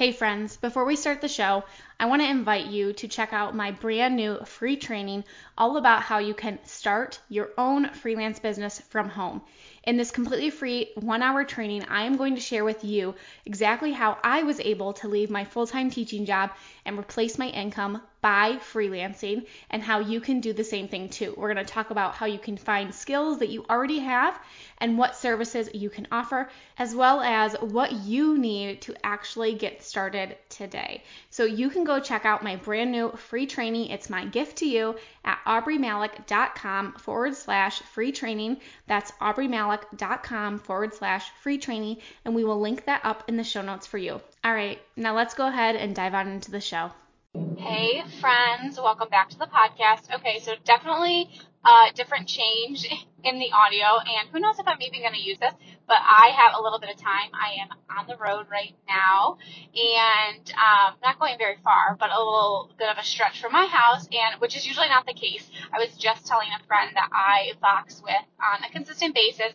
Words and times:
Hey 0.00 0.12
friends, 0.12 0.56
before 0.56 0.86
we 0.86 0.96
start 0.96 1.20
the 1.20 1.28
show, 1.28 1.62
I 2.00 2.06
want 2.06 2.22
to 2.22 2.30
invite 2.30 2.64
you 2.64 2.94
to 2.94 3.08
check 3.08 3.34
out 3.34 3.54
my 3.54 3.72
brand 3.72 4.16
new 4.16 4.38
free 4.46 4.76
training 4.76 5.22
all 5.58 5.76
about 5.76 6.00
how 6.00 6.16
you 6.16 6.32
can 6.32 6.58
start 6.64 7.20
your 7.28 7.50
own 7.58 7.90
freelance 7.90 8.38
business 8.38 8.80
from 8.88 9.10
home. 9.10 9.42
In 9.84 9.98
this 9.98 10.10
completely 10.10 10.48
free 10.48 10.92
one 10.94 11.22
hour 11.22 11.44
training, 11.44 11.84
I 11.90 12.04
am 12.04 12.16
going 12.16 12.36
to 12.36 12.40
share 12.40 12.64
with 12.64 12.84
you 12.84 13.14
exactly 13.44 13.92
how 13.92 14.16
I 14.24 14.44
was 14.44 14.60
able 14.60 14.94
to 14.94 15.08
leave 15.08 15.28
my 15.28 15.44
full 15.44 15.66
time 15.66 15.90
teaching 15.90 16.24
job 16.24 16.52
and 16.86 16.98
replace 16.98 17.36
my 17.36 17.48
income 17.48 18.00
by 18.20 18.56
freelancing 18.56 19.46
and 19.70 19.82
how 19.82 20.00
you 20.00 20.20
can 20.20 20.40
do 20.40 20.52
the 20.52 20.64
same 20.64 20.88
thing 20.88 21.08
too. 21.08 21.34
We're 21.36 21.52
going 21.52 21.64
to 21.64 21.72
talk 21.72 21.90
about 21.90 22.14
how 22.14 22.26
you 22.26 22.38
can 22.38 22.56
find 22.56 22.94
skills 22.94 23.38
that 23.38 23.48
you 23.48 23.64
already 23.70 24.00
have 24.00 24.38
and 24.78 24.98
what 24.98 25.16
services 25.16 25.70
you 25.72 25.88
can 25.88 26.06
offer, 26.12 26.50
as 26.76 26.94
well 26.94 27.20
as 27.20 27.54
what 27.54 27.92
you 27.92 28.36
need 28.36 28.82
to 28.82 28.94
actually 29.04 29.54
get 29.54 29.82
started 29.82 30.36
today. 30.50 31.02
So 31.40 31.46
you 31.46 31.70
can 31.70 31.84
go 31.84 31.98
check 32.00 32.26
out 32.26 32.44
my 32.44 32.56
brand 32.56 32.92
new 32.92 33.12
free 33.12 33.46
training. 33.46 33.88
It's 33.88 34.10
my 34.10 34.26
gift 34.26 34.58
to 34.58 34.66
you 34.66 34.96
at 35.24 35.38
aubreemalick.com 35.46 36.92
forward 36.98 37.34
slash 37.34 37.80
free 37.80 38.12
training. 38.12 38.58
That's 38.86 39.10
aubreemalick.com 39.12 40.58
forward 40.58 40.92
slash 40.92 41.30
free 41.40 41.56
training, 41.56 41.96
and 42.26 42.34
we 42.34 42.44
will 42.44 42.60
link 42.60 42.84
that 42.84 43.06
up 43.06 43.24
in 43.26 43.38
the 43.38 43.44
show 43.44 43.62
notes 43.62 43.86
for 43.86 43.96
you. 43.96 44.20
All 44.44 44.52
right, 44.52 44.82
now 44.96 45.16
let's 45.16 45.32
go 45.32 45.46
ahead 45.46 45.76
and 45.76 45.96
dive 45.96 46.12
on 46.12 46.28
into 46.28 46.50
the 46.50 46.60
show. 46.60 46.90
Hey, 47.34 48.02
friends, 48.20 48.76
welcome 48.76 49.08
back 49.08 49.28
to 49.28 49.38
the 49.38 49.46
podcast. 49.46 50.12
Okay, 50.12 50.40
so 50.40 50.54
definitely 50.64 51.30
a 51.64 51.92
different 51.94 52.26
change 52.26 52.84
in 53.24 53.38
the 53.38 53.52
audio, 53.52 54.00
and 54.00 54.28
who 54.32 54.40
knows 54.40 54.58
if 54.58 54.66
I'm 54.66 54.82
even 54.82 55.02
going 55.02 55.12
to 55.12 55.20
use 55.20 55.38
this, 55.38 55.54
but 55.86 55.98
I 56.00 56.32
have 56.34 56.58
a 56.58 56.60
little 56.60 56.80
bit 56.80 56.90
of 56.90 56.96
time. 56.96 57.30
I 57.32 57.62
am 57.62 57.68
on 57.96 58.08
the 58.08 58.16
road 58.16 58.46
right 58.50 58.74
now, 58.88 59.38
and 59.74 60.52
um, 60.54 60.94
not 61.04 61.20
going 61.20 61.38
very 61.38 61.58
far, 61.62 61.96
but 62.00 62.10
a 62.10 62.18
little 62.18 62.72
bit 62.76 62.88
of 62.88 62.98
a 62.98 63.04
stretch 63.04 63.40
from 63.40 63.52
my 63.52 63.66
house, 63.66 64.08
and 64.10 64.40
which 64.40 64.56
is 64.56 64.66
usually 64.66 64.88
not 64.88 65.06
the 65.06 65.14
case. 65.14 65.48
I 65.72 65.78
was 65.78 65.96
just 65.96 66.26
telling 66.26 66.48
a 66.48 66.66
friend 66.66 66.90
that 66.96 67.10
I 67.12 67.52
vox 67.60 68.02
with 68.02 68.26
on 68.42 68.64
a 68.64 68.72
consistent 68.72 69.14
basis, 69.14 69.52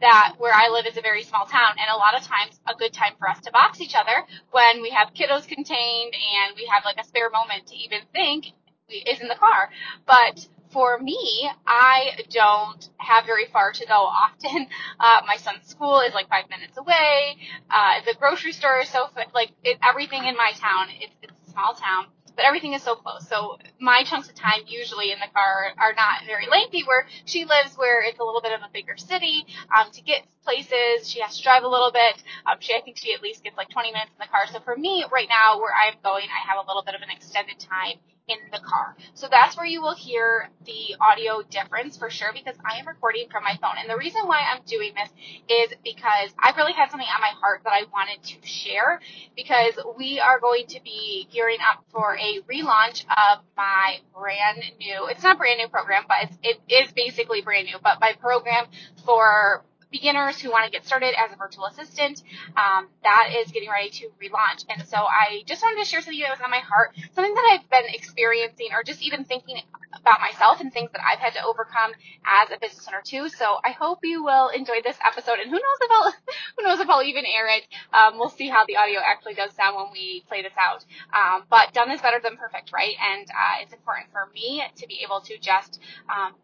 that 0.00 0.34
where 0.38 0.54
I 0.54 0.68
live 0.68 0.86
is 0.86 0.96
a 0.96 1.02
very 1.02 1.22
small 1.22 1.46
town, 1.46 1.74
and 1.78 1.88
a 1.90 1.96
lot 1.96 2.14
of 2.16 2.22
times 2.22 2.60
a 2.66 2.74
good 2.74 2.92
time 2.92 3.14
for 3.18 3.28
us 3.28 3.40
to 3.40 3.50
vox 3.50 3.80
each 3.80 3.94
other 3.94 4.24
when 4.50 4.82
we 4.82 4.90
have 4.90 5.14
kiddos 5.14 5.46
contained 5.46 6.14
and 6.14 6.56
we 6.56 6.66
have 6.72 6.84
like 6.84 6.98
a 6.98 7.04
spare 7.04 7.30
moment 7.30 7.66
to 7.68 7.76
even 7.76 8.00
think 8.12 8.46
is 8.90 9.20
in 9.20 9.28
the 9.28 9.34
car. 9.34 9.70
But 10.06 10.46
for 10.70 10.98
me, 10.98 11.50
I 11.66 12.12
don't 12.30 12.88
have 12.98 13.26
very 13.26 13.46
far 13.46 13.72
to 13.72 13.86
go 13.86 13.94
often. 13.94 14.66
Uh, 15.00 15.20
my 15.26 15.36
son's 15.36 15.66
school 15.66 16.00
is 16.00 16.12
like 16.12 16.28
five 16.28 16.44
minutes 16.50 16.76
away. 16.76 17.36
Uh, 17.70 18.00
the 18.04 18.14
grocery 18.18 18.52
store 18.52 18.80
is 18.80 18.88
so 18.90 19.06
like 19.34 19.50
it, 19.64 19.78
everything 19.82 20.26
in 20.26 20.36
my 20.36 20.52
town. 20.56 20.88
It's, 21.00 21.14
it's 21.22 21.32
a 21.48 21.50
small 21.52 21.72
town 21.74 22.06
but 22.36 22.44
everything 22.44 22.74
is 22.74 22.82
so 22.82 22.94
close. 22.94 23.28
So 23.28 23.58
my 23.80 24.04
chunks 24.04 24.28
of 24.28 24.34
time 24.34 24.60
usually 24.66 25.12
in 25.12 25.18
the 25.18 25.28
car 25.32 25.72
are 25.78 25.94
not 25.94 26.24
very 26.26 26.46
lengthy. 26.48 26.82
Where 26.84 27.06
she 27.24 27.44
lives, 27.44 27.76
where 27.76 28.02
it's 28.02 28.18
a 28.18 28.24
little 28.24 28.40
bit 28.40 28.52
of 28.52 28.60
a 28.60 28.70
bigger 28.72 28.96
city, 28.96 29.46
um, 29.76 29.90
to 29.92 30.02
get 30.02 30.22
places, 30.42 31.08
she 31.08 31.20
has 31.20 31.36
to 31.36 31.42
drive 31.42 31.62
a 31.62 31.68
little 31.68 31.92
bit. 31.92 32.22
Um, 32.46 32.56
she, 32.60 32.74
I 32.74 32.80
think 32.80 32.96
she 32.98 33.12
at 33.14 33.22
least 33.22 33.44
gets 33.44 33.56
like 33.56 33.68
20 33.68 33.92
minutes 33.92 34.10
in 34.12 34.20
the 34.20 34.30
car. 34.30 34.46
So 34.52 34.60
for 34.60 34.76
me, 34.76 35.04
right 35.12 35.28
now, 35.28 35.58
where 35.58 35.72
I'm 35.74 35.94
going, 36.02 36.26
I 36.26 36.48
have 36.48 36.64
a 36.64 36.66
little 36.66 36.82
bit 36.82 36.94
of 36.94 37.02
an 37.02 37.10
extended 37.10 37.58
time 37.58 37.98
in 38.30 38.50
the 38.52 38.60
car. 38.60 38.96
So 39.14 39.28
that's 39.30 39.56
where 39.56 39.66
you 39.66 39.82
will 39.82 39.94
hear 39.94 40.50
the 40.64 40.96
audio 41.00 41.42
difference 41.42 41.96
for 41.96 42.10
sure 42.10 42.32
because 42.32 42.56
I 42.64 42.78
am 42.78 42.86
recording 42.86 43.26
from 43.30 43.44
my 43.44 43.58
phone. 43.60 43.74
And 43.78 43.90
the 43.90 43.96
reason 43.96 44.22
why 44.26 44.40
I'm 44.40 44.62
doing 44.66 44.92
this 44.94 45.10
is 45.48 45.72
because 45.84 46.30
I 46.38 46.52
really 46.56 46.72
had 46.72 46.90
something 46.90 47.08
on 47.12 47.20
my 47.20 47.32
heart 47.40 47.62
that 47.64 47.72
I 47.72 47.84
wanted 47.92 48.22
to 48.22 48.46
share 48.46 49.00
because 49.36 49.74
we 49.98 50.20
are 50.20 50.38
going 50.40 50.66
to 50.68 50.80
be 50.82 51.28
gearing 51.32 51.58
up 51.60 51.84
for 51.90 52.16
a 52.16 52.40
relaunch 52.42 53.04
of 53.10 53.42
my 53.56 53.98
brand 54.16 54.62
new, 54.78 55.06
it's 55.08 55.22
not 55.22 55.36
a 55.36 55.38
brand 55.38 55.58
new 55.58 55.68
program, 55.68 56.04
but 56.08 56.30
it 56.42 56.60
is 56.68 56.92
basically 56.92 57.42
brand 57.42 57.66
new, 57.66 57.78
but 57.82 58.00
my 58.00 58.14
program 58.20 58.66
for 59.04 59.64
beginners 59.90 60.40
who 60.40 60.50
want 60.50 60.64
to 60.64 60.70
get 60.70 60.86
started 60.86 61.14
as 61.18 61.32
a 61.32 61.36
virtual 61.36 61.66
assistant. 61.66 62.22
Um, 62.56 62.88
that 63.02 63.30
is 63.36 63.50
getting 63.52 63.70
ready 63.70 63.90
to 63.90 64.10
relaunch. 64.22 64.64
And 64.68 64.86
so 64.86 64.98
I 64.98 65.42
just 65.46 65.62
wanted 65.62 65.82
to 65.82 65.88
share 65.88 66.00
something 66.00 66.20
that 66.20 66.30
was 66.30 66.40
on 66.44 66.50
my 66.50 66.60
heart, 66.60 66.94
something 67.14 67.34
that 67.34 67.50
I've 67.52 67.70
been 67.70 67.92
experiencing 67.94 68.68
or 68.72 68.82
just 68.82 69.02
even 69.02 69.24
thinking 69.24 69.60
about 69.98 70.20
myself 70.20 70.60
and 70.60 70.72
things 70.72 70.90
that 70.92 71.00
I've 71.04 71.18
had 71.18 71.34
to 71.34 71.44
overcome 71.44 71.92
as 72.24 72.50
a 72.50 72.58
business 72.58 72.86
owner 72.88 73.02
too. 73.04 73.28
So 73.28 73.58
I 73.64 73.72
hope 73.72 74.00
you 74.02 74.22
will 74.22 74.48
enjoy 74.48 74.82
this 74.84 74.96
episode. 75.04 75.38
And 75.40 75.50
who 75.50 75.56
knows 75.56 75.80
if 75.80 75.90
I'll, 75.90 76.12
who 76.58 76.62
knows 76.64 76.80
if 76.80 76.88
I'll 76.88 77.02
even 77.02 77.24
air 77.26 77.48
it. 77.48 77.66
Um, 77.92 78.18
we'll 78.18 78.30
see 78.30 78.48
how 78.48 78.64
the 78.66 78.76
audio 78.76 79.00
actually 79.04 79.34
does 79.34 79.52
sound 79.54 79.76
when 79.76 79.92
we 79.92 80.24
play 80.28 80.42
this 80.42 80.54
out. 80.58 80.84
Um, 81.12 81.44
but 81.50 81.72
done 81.72 81.90
is 81.90 82.00
better 82.00 82.20
than 82.22 82.36
perfect, 82.36 82.72
right? 82.72 82.94
And 83.00 83.26
uh, 83.30 83.62
it's 83.62 83.72
important 83.72 84.12
for 84.12 84.28
me 84.32 84.62
to 84.76 84.86
be 84.86 85.00
able 85.04 85.20
to 85.22 85.38
just 85.38 85.80
um, 86.08 86.34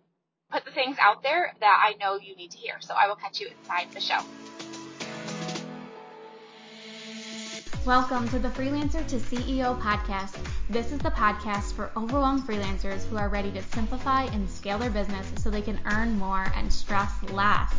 put 0.51 0.65
the 0.65 0.71
things 0.71 0.97
out 1.01 1.23
there 1.23 1.53
that 1.61 1.85
I 1.85 1.97
know 1.99 2.19
you 2.19 2.37
need 2.37 2.51
to 2.53 2.59
hear. 2.59 2.77
So 2.81 2.95
I 2.95 3.09
will 3.09 3.17
catch 3.17 3.41
you 3.41 3.49
inside 3.59 3.91
the 3.93 4.01
show. 4.01 4.21
Welcome 7.85 8.29
to 8.31 8.41
the 8.41 8.49
Freelancer 8.49 9.07
to 9.07 9.17
CEO 9.17 9.81
podcast. 9.81 10.37
This 10.69 10.91
is 10.91 10.99
the 10.99 11.11
podcast 11.11 11.73
for 11.73 11.93
overwhelmed 11.97 12.43
freelancers 12.43 13.05
who 13.05 13.17
are 13.17 13.29
ready 13.29 13.53
to 13.53 13.63
simplify 13.63 14.25
and 14.25 14.51
scale 14.51 14.79
their 14.79 14.91
business 14.91 15.31
so 15.37 15.51
they 15.51 15.63
can 15.63 15.79
earn 15.87 16.19
more 16.19 16.51
and 16.57 16.73
stress 16.73 17.13
less. 17.31 17.73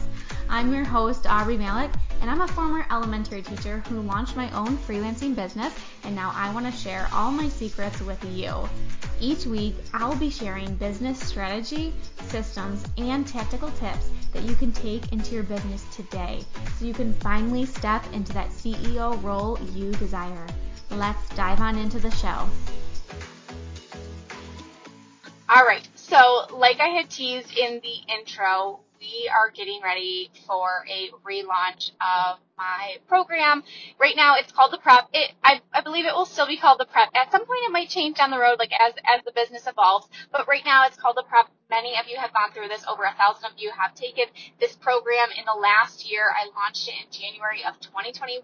I'm 0.47 0.73
your 0.73 0.85
host, 0.85 1.23
Aubree 1.23 1.57
Malick, 1.57 1.93
and 2.21 2.31
I'm 2.31 2.39
a 2.39 2.47
former 2.47 2.85
elementary 2.89 3.41
teacher 3.41 3.79
who 3.89 3.99
launched 3.99 4.37
my 4.37 4.49
own 4.51 4.77
freelancing 4.77 5.35
business, 5.35 5.73
and 6.05 6.15
now 6.15 6.31
I 6.33 6.53
want 6.53 6.65
to 6.65 6.71
share 6.71 7.09
all 7.11 7.29
my 7.29 7.49
secrets 7.49 7.99
with 8.01 8.23
you. 8.33 8.69
Each 9.19 9.47
week, 9.47 9.75
I'll 9.93 10.15
be 10.15 10.29
sharing 10.29 10.75
business 10.75 11.19
strategy, 11.19 11.91
systems, 12.27 12.85
and 12.99 13.27
tactical 13.27 13.71
tips 13.71 14.11
that 14.31 14.43
you 14.43 14.53
can 14.55 14.71
take 14.71 15.11
into 15.11 15.33
your 15.33 15.43
business 15.43 15.83
today 15.95 16.43
so 16.77 16.85
you 16.85 16.93
can 16.93 17.13
finally 17.15 17.65
step 17.65 18.03
into 18.13 18.31
that 18.33 18.49
CEO 18.49 19.21
role 19.23 19.57
you 19.73 19.91
desire. 19.93 20.45
Let's 20.91 21.27
dive 21.29 21.59
on 21.61 21.77
into 21.77 21.99
the 21.99 22.11
show. 22.11 22.47
All 25.49 25.65
right, 25.65 25.87
so 25.95 26.45
like 26.55 26.79
I 26.79 26.89
had 26.89 27.09
teased 27.09 27.57
in 27.57 27.81
the 27.81 28.13
intro, 28.19 28.81
we 28.99 29.29
are 29.33 29.49
getting 29.49 29.81
ready 29.81 30.29
for 30.45 30.85
a 30.89 31.09
relaunch 31.25 31.91
of 32.01 32.37
my 32.57 32.97
program. 33.07 33.63
Right 33.99 34.15
now 34.15 34.35
it's 34.35 34.51
called 34.51 34.73
the 34.73 34.79
prep. 34.79 35.07
It, 35.13 35.31
I, 35.43 35.61
I 35.73 35.81
believe 35.81 36.05
it 36.05 36.13
will 36.13 36.25
still 36.25 36.47
be 36.47 36.57
called 36.57 36.79
the 36.79 36.85
prep. 36.85 37.09
At 37.15 37.31
some 37.31 37.45
point 37.45 37.61
it 37.65 37.71
might 37.71 37.89
change 37.89 38.17
down 38.17 38.31
the 38.31 38.39
road, 38.39 38.57
like 38.59 38.71
as, 38.79 38.93
as 39.05 39.23
the 39.25 39.31
business 39.31 39.67
evolves, 39.67 40.07
but 40.31 40.47
right 40.47 40.65
now 40.65 40.85
it's 40.85 40.97
called 40.97 41.17
the 41.17 41.23
prep. 41.23 41.47
Many 41.69 41.97
of 41.97 42.07
you 42.07 42.17
have 42.17 42.33
gone 42.33 42.51
through 42.53 42.69
this. 42.69 42.85
Over 42.87 43.03
a 43.03 43.13
thousand 43.13 43.45
of 43.45 43.51
you 43.57 43.71
have 43.77 43.93
taken 43.93 44.25
this 44.59 44.75
program 44.75 45.29
in 45.37 45.45
the 45.45 45.59
last 45.59 46.09
year. 46.09 46.31
I 46.33 46.49
launched 46.55 46.87
it 46.87 46.95
in 47.05 47.11
January 47.11 47.63
of 47.63 47.79
2021 47.79 48.41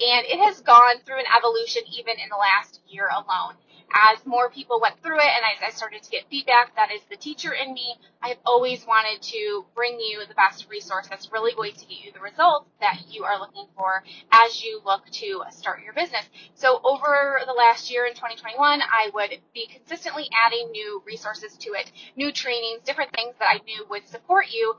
and 0.00 0.26
it 0.26 0.38
has 0.40 0.60
gone 0.60 0.96
through 1.04 1.18
an 1.18 1.30
evolution 1.36 1.82
even 1.92 2.14
in 2.18 2.28
the 2.30 2.36
last 2.36 2.80
year 2.88 3.08
alone 3.12 3.54
as 3.94 4.26
more 4.26 4.50
people 4.50 4.80
went 4.80 5.00
through 5.02 5.18
it 5.18 5.30
and 5.30 5.44
as 5.54 5.62
I 5.62 5.70
started 5.74 6.02
to 6.02 6.10
get 6.10 6.24
feedback, 6.28 6.74
that 6.76 6.90
is 6.90 7.00
the 7.08 7.16
teacher 7.16 7.52
in 7.52 7.72
me, 7.72 7.96
I 8.22 8.28
have 8.28 8.38
always 8.44 8.86
wanted 8.86 9.22
to 9.22 9.64
bring 9.74 10.00
you 10.00 10.22
the 10.26 10.34
best 10.34 10.66
resource 10.68 11.06
that's 11.08 11.30
really 11.30 11.54
going 11.54 11.74
to 11.74 11.86
get 11.86 12.04
you 12.04 12.12
the 12.12 12.20
results 12.20 12.68
that 12.80 12.98
you 13.08 13.24
are 13.24 13.38
looking 13.38 13.66
for 13.76 14.02
as 14.32 14.62
you 14.62 14.80
look 14.84 15.04
to 15.10 15.42
start 15.50 15.82
your 15.84 15.92
business. 15.92 16.24
So 16.54 16.80
over 16.82 17.40
the 17.46 17.52
last 17.52 17.90
year 17.90 18.06
in 18.06 18.14
2021, 18.14 18.80
I 18.82 19.10
would 19.14 19.38
be 19.52 19.66
consistently 19.66 20.26
adding 20.34 20.70
new 20.72 21.02
resources 21.06 21.56
to 21.58 21.70
it, 21.74 21.92
new 22.16 22.32
trainings, 22.32 22.82
different 22.84 23.12
things 23.14 23.34
that 23.38 23.48
I 23.48 23.62
knew 23.64 23.86
would 23.90 24.08
support 24.08 24.46
you 24.50 24.74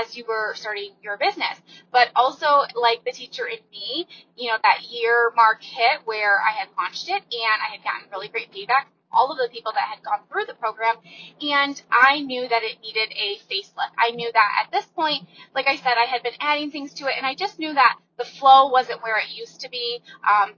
as 0.00 0.16
you 0.16 0.24
were 0.26 0.54
starting 0.54 0.92
your 1.02 1.18
business. 1.18 1.60
But 1.92 2.08
also 2.14 2.46
like 2.74 3.04
the 3.04 3.12
teacher 3.12 3.46
in 3.46 3.58
me, 3.70 4.06
you 4.36 4.50
know, 4.50 4.58
that 4.62 4.82
year 4.88 5.32
mark 5.36 5.62
hit 5.62 6.00
where 6.04 6.40
I 6.40 6.52
had 6.52 6.68
launched 6.78 7.08
it 7.08 7.22
and 7.22 7.58
I 7.60 7.72
had 7.72 7.84
gotten 7.84 8.08
really 8.10 8.28
great 8.28 8.52
feedback 8.54 8.88
all 9.14 9.30
of 9.30 9.38
the 9.38 9.48
people 9.48 9.72
that 9.72 9.88
had 9.88 10.02
gone 10.02 10.20
through 10.30 10.44
the 10.46 10.54
program 10.54 10.96
and 11.40 11.80
I 11.90 12.20
knew 12.20 12.48
that 12.48 12.62
it 12.62 12.80
needed 12.82 13.12
a 13.12 13.38
facelift. 13.50 13.94
I 13.96 14.10
knew 14.10 14.30
that 14.32 14.64
at 14.64 14.72
this 14.72 14.86
point, 14.86 15.28
like 15.54 15.68
I 15.68 15.76
said, 15.76 15.94
I 15.96 16.06
had 16.06 16.22
been 16.22 16.34
adding 16.40 16.70
things 16.70 16.92
to 16.94 17.06
it 17.06 17.14
and 17.16 17.24
I 17.24 17.34
just 17.34 17.58
knew 17.58 17.72
that 17.72 17.96
the 18.18 18.24
flow 18.24 18.68
wasn't 18.68 19.02
where 19.02 19.18
it 19.18 19.30
used 19.30 19.60
to 19.60 19.70
be. 19.70 20.00
Um, 20.28 20.54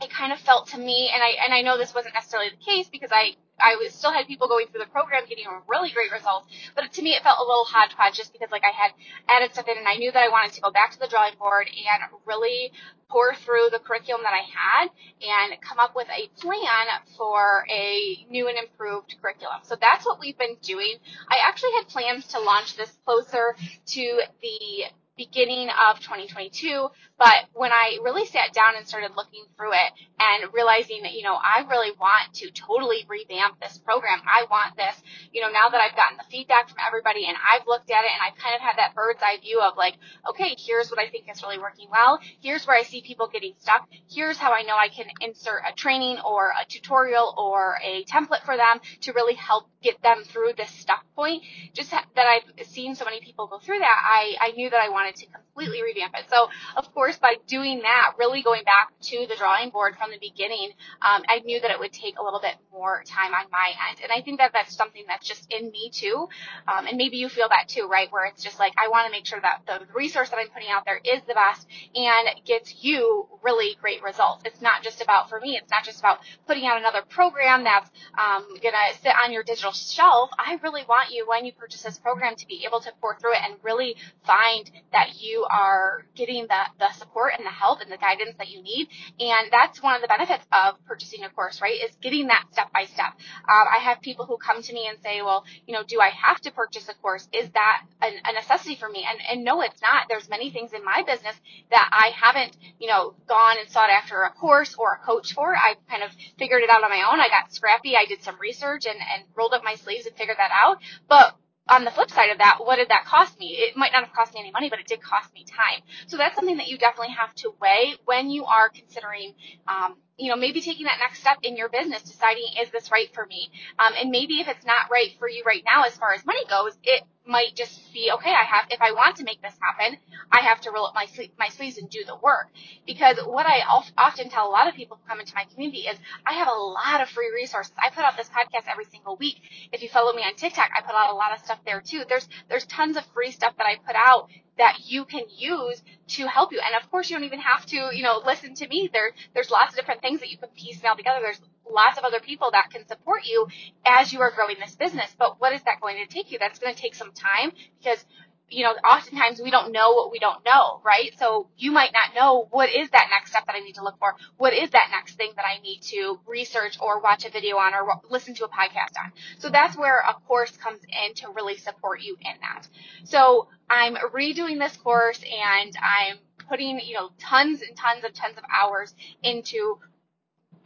it 0.00 0.10
kind 0.10 0.32
of 0.32 0.40
felt 0.40 0.68
to 0.68 0.78
me, 0.78 1.10
and 1.12 1.22
I 1.22 1.44
and 1.44 1.52
I 1.52 1.62
know 1.62 1.76
this 1.76 1.94
wasn't 1.94 2.14
necessarily 2.14 2.50
the 2.50 2.64
case 2.64 2.88
because 2.88 3.10
I 3.12 3.36
I 3.60 3.76
was, 3.76 3.92
still 3.92 4.12
had 4.12 4.26
people 4.26 4.48
going 4.48 4.66
through 4.68 4.80
the 4.80 4.90
program 4.90 5.24
getting 5.28 5.44
really 5.68 5.90
great 5.90 6.10
results, 6.10 6.48
but 6.74 6.90
to 6.92 7.02
me 7.02 7.10
it 7.10 7.22
felt 7.22 7.38
a 7.38 7.42
little 7.42 7.64
hodgepodge 7.64 8.16
just 8.16 8.32
because 8.32 8.50
like 8.50 8.64
I 8.64 8.72
had 8.72 8.92
added 9.28 9.52
stuff 9.52 9.68
in 9.68 9.76
and 9.76 9.86
I 9.86 9.96
knew 9.96 10.10
that 10.12 10.22
I 10.22 10.28
wanted 10.28 10.52
to 10.54 10.62
go 10.62 10.70
back 10.70 10.92
to 10.92 10.98
the 10.98 11.08
drawing 11.08 11.34
board 11.38 11.68
and 11.68 12.02
really 12.24 12.72
pour 13.10 13.34
through 13.34 13.68
the 13.70 13.78
curriculum 13.78 14.22
that 14.22 14.32
I 14.32 14.46
had 14.48 14.88
and 15.20 15.60
come 15.60 15.78
up 15.78 15.94
with 15.94 16.08
a 16.08 16.28
plan 16.40 16.86
for 17.18 17.66
a 17.68 18.24
new 18.30 18.48
and 18.48 18.56
improved 18.56 19.16
curriculum. 19.20 19.60
So 19.64 19.76
that's 19.78 20.06
what 20.06 20.20
we've 20.20 20.38
been 20.38 20.56
doing. 20.62 20.94
I 21.28 21.38
actually 21.46 21.72
had 21.72 21.88
plans 21.88 22.26
to 22.28 22.40
launch 22.40 22.76
this 22.76 22.96
closer 23.04 23.56
to 23.86 24.20
the 24.40 24.84
beginning 25.20 25.68
of 25.68 26.00
2022. 26.00 26.88
But 27.18 27.52
when 27.52 27.70
I 27.72 27.98
really 28.02 28.24
sat 28.24 28.54
down 28.54 28.76
and 28.76 28.88
started 28.88 29.12
looking 29.14 29.44
through 29.54 29.74
it 29.74 29.92
and 30.18 30.48
realizing 30.54 31.02
that, 31.02 31.12
you 31.12 31.22
know, 31.22 31.36
I 31.36 31.66
really 31.68 31.92
want 32.00 32.32
to 32.40 32.50
totally 32.50 33.04
revamp 33.06 33.60
this 33.60 33.76
program. 33.76 34.20
I 34.24 34.46
want 34.50 34.76
this, 34.76 34.96
you 35.30 35.42
know, 35.42 35.50
now 35.50 35.68
that 35.68 35.80
I've 35.80 35.94
gotten 35.94 36.16
the 36.16 36.24
feedback 36.30 36.70
from 36.70 36.78
everybody 36.80 37.26
and 37.26 37.36
I've 37.36 37.66
looked 37.66 37.90
at 37.90 38.04
it 38.04 38.10
and 38.16 38.22
I've 38.24 38.40
kind 38.40 38.54
of 38.56 38.62
had 38.62 38.78
that 38.78 38.94
bird's 38.94 39.20
eye 39.22 39.36
view 39.42 39.60
of 39.60 39.76
like, 39.76 39.96
okay, 40.30 40.56
here's 40.56 40.88
what 40.88 40.98
I 40.98 41.10
think 41.10 41.28
is 41.30 41.42
really 41.42 41.58
working 41.58 41.88
well. 41.90 42.18
Here's 42.40 42.66
where 42.66 42.76
I 42.76 42.82
see 42.82 43.02
people 43.02 43.28
getting 43.28 43.52
stuck. 43.58 43.86
Here's 44.08 44.38
how 44.38 44.52
I 44.54 44.62
know 44.62 44.76
I 44.76 44.88
can 44.88 45.06
insert 45.20 45.60
a 45.68 45.76
training 45.76 46.16
or 46.24 46.52
a 46.56 46.64
tutorial 46.66 47.34
or 47.36 47.76
a 47.84 48.04
template 48.04 48.44
for 48.46 48.56
them 48.56 48.80
to 49.02 49.12
really 49.12 49.34
help 49.34 49.68
get 49.82 50.00
them 50.02 50.24
through 50.24 50.52
this 50.56 50.70
stuck 50.70 51.04
point. 51.14 51.42
Just 51.74 51.90
that 51.90 52.06
I've 52.16 52.66
seen 52.66 52.94
so 52.94 53.04
many 53.04 53.20
people 53.20 53.46
go 53.46 53.58
through 53.58 53.78
that, 53.78 53.98
I, 54.02 54.36
I 54.40 54.52
knew 54.52 54.70
that 54.70 54.80
I 54.80 54.88
wanted 54.88 55.09
to 55.16 55.26
completely 55.26 55.82
revamp 55.82 56.14
it. 56.16 56.24
So, 56.28 56.48
of 56.76 56.92
course, 56.94 57.18
by 57.18 57.36
doing 57.46 57.80
that, 57.80 58.14
really 58.18 58.42
going 58.42 58.64
back 58.64 58.92
to 59.02 59.26
the 59.28 59.36
drawing 59.36 59.70
board 59.70 59.96
from 59.96 60.10
the 60.10 60.18
beginning, 60.18 60.70
um, 61.02 61.22
I 61.28 61.40
knew 61.44 61.60
that 61.60 61.70
it 61.70 61.78
would 61.78 61.92
take 61.92 62.18
a 62.18 62.22
little 62.22 62.40
bit 62.40 62.54
more 62.72 63.02
time 63.06 63.32
on 63.34 63.46
my 63.50 63.72
end. 63.88 64.00
And 64.02 64.12
I 64.12 64.22
think 64.22 64.38
that 64.38 64.52
that's 64.52 64.74
something 64.74 65.04
that's 65.06 65.26
just 65.26 65.50
in 65.52 65.70
me 65.70 65.90
too. 65.92 66.28
Um, 66.66 66.86
and 66.86 66.96
maybe 66.96 67.16
you 67.16 67.28
feel 67.28 67.48
that 67.48 67.68
too, 67.68 67.88
right? 67.90 68.10
Where 68.10 68.26
it's 68.26 68.42
just 68.42 68.58
like, 68.58 68.72
I 68.78 68.88
want 68.88 69.06
to 69.06 69.12
make 69.12 69.26
sure 69.26 69.40
that 69.40 69.62
the 69.66 69.86
resource 69.94 70.30
that 70.30 70.38
I'm 70.38 70.48
putting 70.48 70.70
out 70.70 70.84
there 70.84 71.00
is 71.02 71.20
the 71.26 71.34
best 71.34 71.66
and 71.94 72.28
gets 72.44 72.82
you 72.82 73.26
really 73.42 73.76
great 73.80 74.02
results. 74.02 74.42
It's 74.44 74.60
not 74.60 74.82
just 74.82 75.00
about, 75.00 75.28
for 75.28 75.40
me, 75.40 75.56
it's 75.56 75.70
not 75.70 75.84
just 75.84 75.98
about 75.98 76.18
putting 76.46 76.66
out 76.66 76.78
another 76.78 77.02
program 77.08 77.64
that's 77.64 77.90
um, 78.18 78.46
going 78.62 78.74
to 78.74 78.98
sit 79.02 79.12
on 79.22 79.32
your 79.32 79.42
digital 79.42 79.72
shelf. 79.72 80.30
I 80.38 80.58
really 80.62 80.84
want 80.88 81.10
you, 81.10 81.26
when 81.28 81.44
you 81.44 81.52
purchase 81.52 81.82
this 81.82 81.98
program, 81.98 82.36
to 82.36 82.46
be 82.46 82.64
able 82.66 82.80
to 82.80 82.92
pour 83.00 83.16
through 83.16 83.32
it 83.32 83.40
and 83.42 83.54
really 83.62 83.96
find 84.26 84.70
that 84.92 85.20
you 85.20 85.46
are 85.50 86.04
getting 86.14 86.46
the, 86.46 86.62
the 86.78 86.92
support 86.94 87.32
and 87.36 87.46
the 87.46 87.50
help 87.50 87.80
and 87.80 87.90
the 87.90 87.96
guidance 87.96 88.34
that 88.38 88.50
you 88.50 88.62
need. 88.62 88.88
And 89.18 89.48
that's 89.50 89.82
one 89.82 89.94
of 89.94 90.02
the 90.02 90.08
benefits 90.08 90.44
of 90.52 90.74
purchasing 90.86 91.24
a 91.24 91.30
course, 91.30 91.60
right? 91.60 91.78
Is 91.82 91.96
getting 92.00 92.26
that 92.28 92.44
step 92.52 92.72
by 92.72 92.84
step. 92.84 93.12
Um, 93.48 93.66
I 93.74 93.78
have 93.82 94.00
people 94.00 94.26
who 94.26 94.36
come 94.38 94.62
to 94.62 94.72
me 94.72 94.86
and 94.88 94.98
say, 95.02 95.22
well, 95.22 95.44
you 95.66 95.74
know, 95.74 95.82
do 95.86 96.00
I 96.00 96.08
have 96.10 96.40
to 96.42 96.50
purchase 96.50 96.88
a 96.88 96.94
course? 96.94 97.28
Is 97.32 97.50
that 97.50 97.82
a, 98.02 98.06
a 98.24 98.32
necessity 98.32 98.76
for 98.76 98.88
me? 98.88 99.06
And, 99.08 99.18
and 99.30 99.44
no, 99.44 99.62
it's 99.62 99.80
not. 99.82 100.06
There's 100.08 100.28
many 100.28 100.50
things 100.50 100.72
in 100.72 100.84
my 100.84 101.02
business 101.06 101.36
that 101.70 101.88
I 101.92 102.10
haven't, 102.14 102.56
you 102.78 102.88
know, 102.88 103.14
gone 103.28 103.56
and 103.58 103.68
sought 103.68 103.90
after 103.90 104.22
a 104.22 104.30
course 104.30 104.74
or 104.78 104.94
a 104.94 105.06
coach 105.06 105.32
for. 105.34 105.54
I 105.54 105.74
kind 105.88 106.02
of 106.02 106.10
figured 106.38 106.62
it 106.62 106.70
out 106.70 106.82
on 106.82 106.90
my 106.90 107.02
own. 107.12 107.20
I 107.20 107.28
got 107.28 107.52
scrappy. 107.52 107.96
I 107.96 108.06
did 108.06 108.22
some 108.22 108.38
research 108.40 108.86
and, 108.86 108.96
and 108.96 109.24
rolled 109.36 109.54
up 109.54 109.62
my 109.64 109.74
sleeves 109.76 110.06
and 110.06 110.16
figured 110.16 110.38
that 110.38 110.50
out. 110.52 110.78
But 111.08 111.36
on 111.70 111.84
the 111.84 111.90
flip 111.90 112.10
side 112.10 112.30
of 112.30 112.38
that, 112.38 112.58
what 112.60 112.76
did 112.76 112.88
that 112.88 113.04
cost 113.06 113.38
me? 113.38 113.56
It 113.58 113.76
might 113.76 113.92
not 113.92 114.04
have 114.04 114.12
cost 114.12 114.34
me 114.34 114.40
any 114.40 114.50
money, 114.50 114.68
but 114.68 114.80
it 114.80 114.86
did 114.86 115.02
cost 115.02 115.32
me 115.32 115.44
time. 115.44 115.80
So 116.08 116.16
that's 116.16 116.34
something 116.34 116.56
that 116.58 116.68
you 116.68 116.78
definitely 116.78 117.14
have 117.14 117.34
to 117.36 117.54
weigh 117.60 117.94
when 118.04 118.30
you 118.30 118.44
are 118.44 118.68
considering, 118.68 119.34
um, 119.68 119.96
you 120.18 120.28
know, 120.28 120.36
maybe 120.36 120.60
taking 120.60 120.86
that 120.86 120.98
next 121.00 121.20
step 121.20 121.38
in 121.42 121.56
your 121.56 121.68
business, 121.68 122.02
deciding 122.02 122.44
is 122.60 122.70
this 122.70 122.90
right 122.90 123.12
for 123.14 123.24
me? 123.26 123.50
Um, 123.78 123.94
and 123.98 124.10
maybe 124.10 124.40
if 124.40 124.48
it's 124.48 124.66
not 124.66 124.90
right 124.90 125.10
for 125.18 125.28
you 125.28 125.42
right 125.46 125.62
now 125.64 125.84
as 125.84 125.96
far 125.96 126.12
as 126.12 126.26
money 126.26 126.44
goes, 126.48 126.76
it 126.82 127.02
might 127.26 127.54
just 127.54 127.92
be 127.92 128.10
okay. 128.14 128.30
I 128.30 128.44
have 128.44 128.66
if 128.70 128.80
I 128.80 128.92
want 128.92 129.16
to 129.16 129.24
make 129.24 129.42
this 129.42 129.54
happen, 129.60 129.98
I 130.32 130.40
have 130.40 130.60
to 130.62 130.70
roll 130.70 130.86
up 130.86 130.94
my 130.94 131.06
my 131.38 131.48
sleeves 131.48 131.78
and 131.78 131.88
do 131.88 132.04
the 132.04 132.16
work. 132.16 132.48
Because 132.86 133.18
what 133.24 133.46
I 133.46 133.60
often 133.96 134.28
tell 134.30 134.48
a 134.48 134.50
lot 134.50 134.68
of 134.68 134.74
people 134.74 134.98
who 135.00 135.08
come 135.08 135.20
into 135.20 135.34
my 135.34 135.44
community 135.44 135.80
is 135.80 135.98
I 136.26 136.34
have 136.34 136.48
a 136.48 136.52
lot 136.52 137.00
of 137.00 137.08
free 137.08 137.30
resources. 137.34 137.72
I 137.78 137.90
put 137.90 138.04
out 138.04 138.16
this 138.16 138.28
podcast 138.28 138.70
every 138.70 138.86
single 138.86 139.16
week. 139.16 139.40
If 139.72 139.82
you 139.82 139.88
follow 139.88 140.12
me 140.12 140.22
on 140.22 140.34
TikTok, 140.34 140.70
I 140.76 140.80
put 140.80 140.94
out 140.94 141.12
a 141.12 141.16
lot 141.16 141.32
of 141.32 141.44
stuff 141.44 141.60
there 141.64 141.80
too. 141.80 142.04
There's 142.08 142.28
there's 142.48 142.66
tons 142.66 142.96
of 142.96 143.04
free 143.14 143.30
stuff 143.30 143.54
that 143.58 143.66
I 143.66 143.76
put 143.76 143.96
out 143.96 144.28
that 144.58 144.78
you 144.84 145.06
can 145.06 145.24
use 145.34 145.82
to 146.06 146.26
help 146.28 146.52
you. 146.52 146.60
And 146.64 146.74
of 146.80 146.90
course, 146.90 147.08
you 147.08 147.16
don't 147.16 147.24
even 147.24 147.40
have 147.40 147.64
to, 147.66 147.90
you 147.94 148.02
know, 148.02 148.20
listen 148.24 148.54
to 148.56 148.68
me. 148.68 148.90
There, 148.92 149.12
there's 149.32 149.50
lots 149.50 149.72
of 149.72 149.76
different 149.76 150.02
things 150.02 150.20
that 150.20 150.28
you 150.28 150.36
can 150.36 150.50
piecemeal 150.50 150.96
together. 150.96 151.20
There's 151.22 151.40
lots 151.72 151.98
of 151.98 152.04
other 152.04 152.20
people 152.20 152.50
that 152.52 152.70
can 152.70 152.86
support 152.86 153.22
you 153.24 153.46
as 153.84 154.12
you 154.12 154.20
are 154.20 154.30
growing 154.30 154.56
this 154.60 154.74
business. 154.76 155.14
But 155.18 155.40
what 155.40 155.52
is 155.52 155.62
that 155.62 155.80
going 155.80 155.96
to 155.96 156.12
take 156.12 156.32
you? 156.32 156.38
That's 156.38 156.58
going 156.58 156.74
to 156.74 156.80
take 156.80 156.94
some 156.94 157.12
time 157.12 157.52
because 157.78 158.04
you 158.50 158.64
know, 158.64 158.72
oftentimes 158.72 159.40
we 159.40 159.50
don't 159.50 159.72
know 159.72 159.92
what 159.92 160.10
we 160.10 160.18
don't 160.18 160.44
know, 160.44 160.80
right? 160.84 161.16
So 161.18 161.48
you 161.56 161.70
might 161.70 161.92
not 161.92 162.14
know 162.14 162.48
what 162.50 162.68
is 162.68 162.90
that 162.90 163.06
next 163.10 163.30
step 163.30 163.46
that 163.46 163.54
I 163.54 163.60
need 163.60 163.76
to 163.76 163.84
look 163.84 163.98
for? 163.98 164.16
What 164.38 164.52
is 164.52 164.70
that 164.70 164.88
next 164.90 165.14
thing 165.14 165.30
that 165.36 165.44
I 165.46 165.62
need 165.62 165.80
to 165.82 166.18
research 166.26 166.76
or 166.80 167.00
watch 167.00 167.24
a 167.24 167.30
video 167.30 167.56
on 167.56 167.74
or 167.74 168.00
listen 168.10 168.34
to 168.34 168.44
a 168.44 168.48
podcast 168.48 168.98
on? 169.02 169.12
So 169.38 169.48
that's 169.50 169.76
where 169.76 170.00
a 170.00 170.14
course 170.26 170.56
comes 170.56 170.80
in 170.82 171.14
to 171.16 171.28
really 171.30 171.56
support 171.56 172.02
you 172.02 172.16
in 172.20 172.34
that. 172.40 172.66
So 173.04 173.48
I'm 173.68 173.94
redoing 173.94 174.58
this 174.58 174.76
course 174.76 175.20
and 175.22 175.72
I'm 175.80 176.16
putting, 176.48 176.80
you 176.80 176.94
know, 176.94 177.10
tons 177.20 177.62
and 177.62 177.76
tons 177.76 178.04
of 178.04 178.12
tons 178.12 178.36
of 178.36 178.44
hours 178.52 178.92
into 179.22 179.78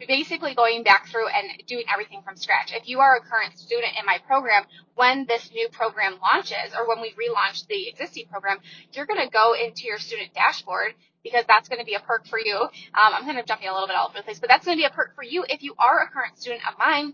basically 0.07 0.53
going 0.53 0.83
back 0.83 1.07
through 1.07 1.27
and 1.27 1.63
doing 1.67 1.85
everything 1.91 2.21
from 2.23 2.35
scratch. 2.35 2.73
If 2.73 2.87
you 2.87 2.99
are 2.99 3.15
a 3.15 3.21
current 3.21 3.57
student 3.57 3.93
in 3.99 4.05
my 4.05 4.19
program, 4.27 4.63
when 4.95 5.25
this 5.25 5.49
new 5.53 5.69
program 5.69 6.17
launches 6.21 6.73
or 6.75 6.87
when 6.87 7.01
we 7.01 7.11
relaunch 7.11 7.67
the 7.67 7.87
existing 7.87 8.27
program, 8.27 8.57
you're 8.93 9.05
going 9.05 9.23
to 9.23 9.31
go 9.31 9.53
into 9.53 9.83
your 9.83 9.99
student 9.99 10.33
dashboard 10.33 10.93
because 11.23 11.43
that's 11.47 11.69
going 11.69 11.79
to 11.79 11.85
be 11.85 11.95
a 11.95 11.99
perk 11.99 12.27
for 12.27 12.39
you. 12.39 12.55
Um, 12.55 12.69
I'm 12.93 13.23
kind 13.23 13.39
of 13.39 13.45
jumping 13.45 13.67
a 13.67 13.73
little 13.73 13.87
bit 13.87 13.95
all 13.95 14.07
over 14.07 14.17
the 14.17 14.23
place, 14.23 14.39
but 14.39 14.49
that's 14.49 14.65
going 14.65 14.77
to 14.77 14.81
be 14.81 14.85
a 14.85 14.91
perk 14.91 15.15
for 15.15 15.23
you 15.23 15.45
if 15.49 15.63
you 15.63 15.73
are 15.79 16.01
a 16.01 16.09
current 16.09 16.37
student 16.37 16.61
of 16.67 16.77
mine 16.77 17.13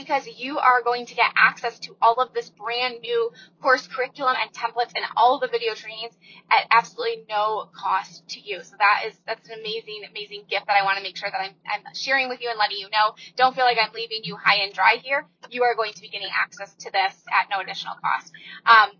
because 0.00 0.26
you 0.26 0.58
are 0.58 0.82
going 0.82 1.06
to 1.06 1.14
get 1.14 1.30
access 1.36 1.78
to 1.80 1.96
all 2.00 2.14
of 2.14 2.32
this 2.32 2.50
brand 2.50 3.00
new 3.00 3.30
course 3.60 3.86
curriculum 3.86 4.34
and 4.40 4.50
templates 4.52 4.92
and 4.96 5.04
all 5.16 5.34
of 5.34 5.40
the 5.40 5.48
video 5.48 5.74
trainings 5.74 6.14
at 6.50 6.66
absolutely 6.70 7.24
no 7.28 7.68
cost 7.72 8.26
to 8.28 8.40
you. 8.40 8.62
So 8.62 8.76
that 8.78 9.04
is 9.06 9.14
that's 9.26 9.48
an 9.48 9.60
amazing, 9.60 10.02
amazing 10.08 10.44
gift 10.48 10.66
that 10.66 10.76
I 10.80 10.84
want 10.84 10.96
to 10.98 11.02
make 11.02 11.16
sure 11.16 11.30
that 11.30 11.40
I'm, 11.40 11.54
I'm 11.66 11.94
sharing 11.94 12.28
with 12.28 12.40
you 12.40 12.48
and 12.48 12.58
letting 12.58 12.78
you 12.78 12.88
know. 12.90 13.14
Don't 13.36 13.54
feel 13.54 13.64
like 13.64 13.78
I'm 13.80 13.92
leaving 13.92 14.20
you 14.24 14.36
high 14.36 14.62
and 14.62 14.72
dry 14.72 14.96
here. 15.02 15.26
You 15.50 15.64
are 15.64 15.74
going 15.74 15.92
to 15.92 16.00
be 16.00 16.08
getting 16.08 16.30
access 16.32 16.74
to 16.74 16.90
this 16.90 17.14
at 17.30 17.48
no 17.50 17.60
additional 17.60 17.94
cost. 18.02 18.32
Um, 18.66 18.90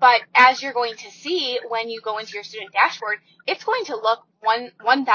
but 0.00 0.22
as 0.34 0.62
you're 0.62 0.72
going 0.72 0.96
to 0.96 1.10
see 1.10 1.60
when 1.68 1.90
you 1.90 2.00
go 2.00 2.18
into 2.18 2.32
your 2.32 2.42
student 2.42 2.72
dashboard, 2.72 3.18
it's 3.46 3.64
going 3.64 3.84
to 3.86 3.96
look 3.96 4.24
one, 4.40 4.70
1000% 4.84 5.06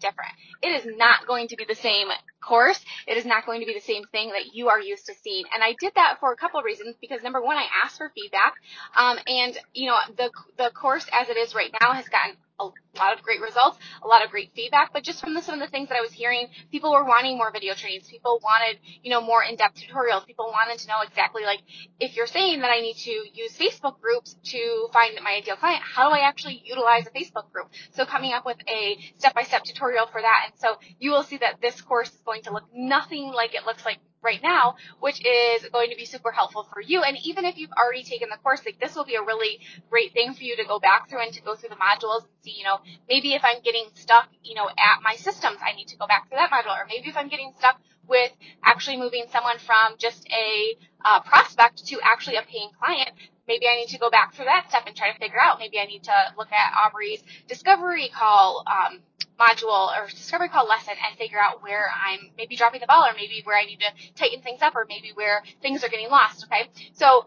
different. 0.00 0.32
It 0.62 0.68
is 0.68 0.86
not 0.96 1.26
going 1.26 1.48
to 1.48 1.56
be 1.56 1.64
the 1.64 1.74
same 1.74 2.08
course. 2.40 2.80
It 3.06 3.16
is 3.16 3.24
not 3.24 3.46
going 3.46 3.60
to 3.60 3.66
be 3.66 3.74
the 3.74 3.80
same 3.80 4.04
thing 4.12 4.30
that 4.30 4.54
you 4.54 4.68
are 4.68 4.80
used 4.80 5.06
to 5.06 5.14
seeing. 5.22 5.44
And 5.52 5.62
I 5.62 5.74
did 5.80 5.92
that 5.96 6.18
for 6.20 6.32
a 6.32 6.36
couple 6.36 6.58
of 6.58 6.64
reasons 6.64 6.96
because 7.00 7.22
number 7.22 7.42
one, 7.42 7.56
I 7.56 7.66
asked 7.84 7.98
for 7.98 8.10
feedback. 8.14 8.54
Um, 8.96 9.18
and 9.26 9.56
you 9.72 9.88
know, 9.88 9.96
the, 10.16 10.30
the 10.58 10.70
course 10.70 11.06
as 11.12 11.28
it 11.28 11.36
is 11.36 11.54
right 11.54 11.74
now 11.80 11.92
has 11.92 12.08
gotten 12.08 12.36
a 12.60 12.64
lot 12.98 13.12
of 13.12 13.22
great 13.22 13.40
results, 13.40 13.78
a 14.02 14.06
lot 14.06 14.24
of 14.24 14.30
great 14.30 14.52
feedback, 14.54 14.92
but 14.92 15.02
just 15.02 15.20
from 15.20 15.34
the, 15.34 15.42
some 15.42 15.54
of 15.54 15.60
the 15.60 15.70
things 15.70 15.88
that 15.88 15.98
I 15.98 16.00
was 16.00 16.12
hearing, 16.12 16.46
people 16.70 16.92
were 16.92 17.04
wanting 17.04 17.36
more 17.36 17.50
video 17.50 17.74
trainings. 17.74 18.08
People 18.08 18.38
wanted, 18.44 18.78
you 19.02 19.10
know, 19.10 19.20
more 19.20 19.42
in-depth 19.42 19.76
tutorials. 19.76 20.24
People 20.24 20.46
wanted 20.46 20.78
to 20.78 20.88
know 20.88 21.00
exactly 21.02 21.42
like, 21.42 21.60
if 21.98 22.16
you're 22.16 22.28
saying 22.28 22.60
that 22.60 22.70
I 22.70 22.80
need 22.80 22.94
to 22.94 23.10
use 23.10 23.58
Facebook 23.58 24.00
groups 24.00 24.36
to 24.44 24.88
find 24.92 25.18
my 25.22 25.32
ideal 25.32 25.56
client, 25.56 25.82
how 25.82 26.08
do 26.08 26.14
I 26.14 26.20
actually 26.20 26.62
utilize 26.64 27.06
a 27.06 27.10
Facebook 27.10 27.50
group? 27.52 27.70
So 27.92 28.04
coming 28.06 28.32
up 28.32 28.46
with 28.46 28.58
a 28.68 28.98
step-by-step 29.18 29.64
tutorial 29.64 30.06
for 30.06 30.20
that. 30.20 30.44
And 30.46 30.54
so 30.58 30.78
you 30.98 31.10
will 31.10 31.22
see 31.22 31.38
that 31.38 31.60
this 31.60 31.80
course 31.80 32.08
is 32.08 32.20
going 32.24 32.42
to 32.42 32.52
look 32.52 32.64
nothing 32.74 33.32
like 33.32 33.54
it 33.54 33.66
looks 33.66 33.84
like 33.84 33.98
right 34.24 34.42
now, 34.42 34.76
which 35.00 35.24
is 35.24 35.66
going 35.72 35.90
to 35.90 35.96
be 35.96 36.04
super 36.04 36.32
helpful 36.32 36.66
for 36.72 36.80
you. 36.80 37.02
And 37.02 37.16
even 37.24 37.44
if 37.44 37.58
you've 37.58 37.72
already 37.72 38.02
taken 38.02 38.28
the 38.30 38.38
course, 38.38 38.62
like 38.64 38.80
this 38.80 38.96
will 38.96 39.04
be 39.04 39.14
a 39.16 39.22
really 39.22 39.60
great 39.90 40.12
thing 40.12 40.34
for 40.34 40.42
you 40.42 40.56
to 40.56 40.64
go 40.64 40.80
back 40.80 41.08
through 41.08 41.22
and 41.22 41.32
to 41.34 41.42
go 41.42 41.54
through 41.54 41.68
the 41.68 41.76
modules 41.76 42.22
and 42.22 42.32
see, 42.42 42.54
you 42.56 42.64
know, 42.64 42.78
maybe 43.08 43.34
if 43.34 43.42
I'm 43.44 43.62
getting 43.62 43.86
stuck, 43.94 44.28
you 44.42 44.54
know, 44.54 44.68
at 44.68 45.02
my 45.02 45.16
systems, 45.16 45.58
I 45.64 45.76
need 45.76 45.88
to 45.88 45.96
go 45.96 46.06
back 46.06 46.28
through 46.28 46.38
that 46.38 46.50
module. 46.50 46.76
Or 46.76 46.86
maybe 46.88 47.08
if 47.08 47.16
I'm 47.16 47.28
getting 47.28 47.52
stuck 47.58 47.80
with 48.08 48.32
actually 48.62 48.96
moving 48.96 49.24
someone 49.30 49.58
from 49.58 49.94
just 49.98 50.26
a 50.30 50.76
uh, 51.04 51.20
prospect 51.20 51.86
to 51.86 52.00
actually 52.02 52.36
a 52.36 52.42
paying 52.42 52.70
client, 52.78 53.10
maybe 53.46 53.66
I 53.66 53.76
need 53.76 53.88
to 53.88 53.98
go 53.98 54.10
back 54.10 54.34
through 54.34 54.46
that 54.46 54.66
step 54.68 54.84
and 54.86 54.96
try 54.96 55.12
to 55.12 55.18
figure 55.18 55.40
out. 55.40 55.58
Maybe 55.58 55.78
I 55.78 55.84
need 55.84 56.04
to 56.04 56.16
look 56.36 56.52
at 56.52 56.72
Aubree's 56.86 57.22
discovery 57.48 58.10
call 58.14 58.64
um, 58.66 59.00
module 59.38 59.90
or 59.96 60.06
discovery 60.08 60.48
call 60.48 60.66
lesson 60.66 60.94
and 61.06 61.16
figure 61.18 61.40
out 61.40 61.62
where 61.62 61.88
I'm 61.90 62.30
maybe 62.36 62.56
dropping 62.56 62.80
the 62.80 62.86
ball 62.86 63.04
or 63.04 63.12
maybe 63.14 63.42
where 63.44 63.58
I 63.58 63.64
need 63.64 63.80
to 63.80 64.12
tighten 64.14 64.42
things 64.42 64.62
up 64.62 64.74
or 64.76 64.86
maybe 64.88 65.12
where 65.14 65.42
things 65.62 65.84
are 65.84 65.88
getting 65.88 66.08
lost. 66.08 66.44
Okay. 66.44 66.70
So 66.92 67.26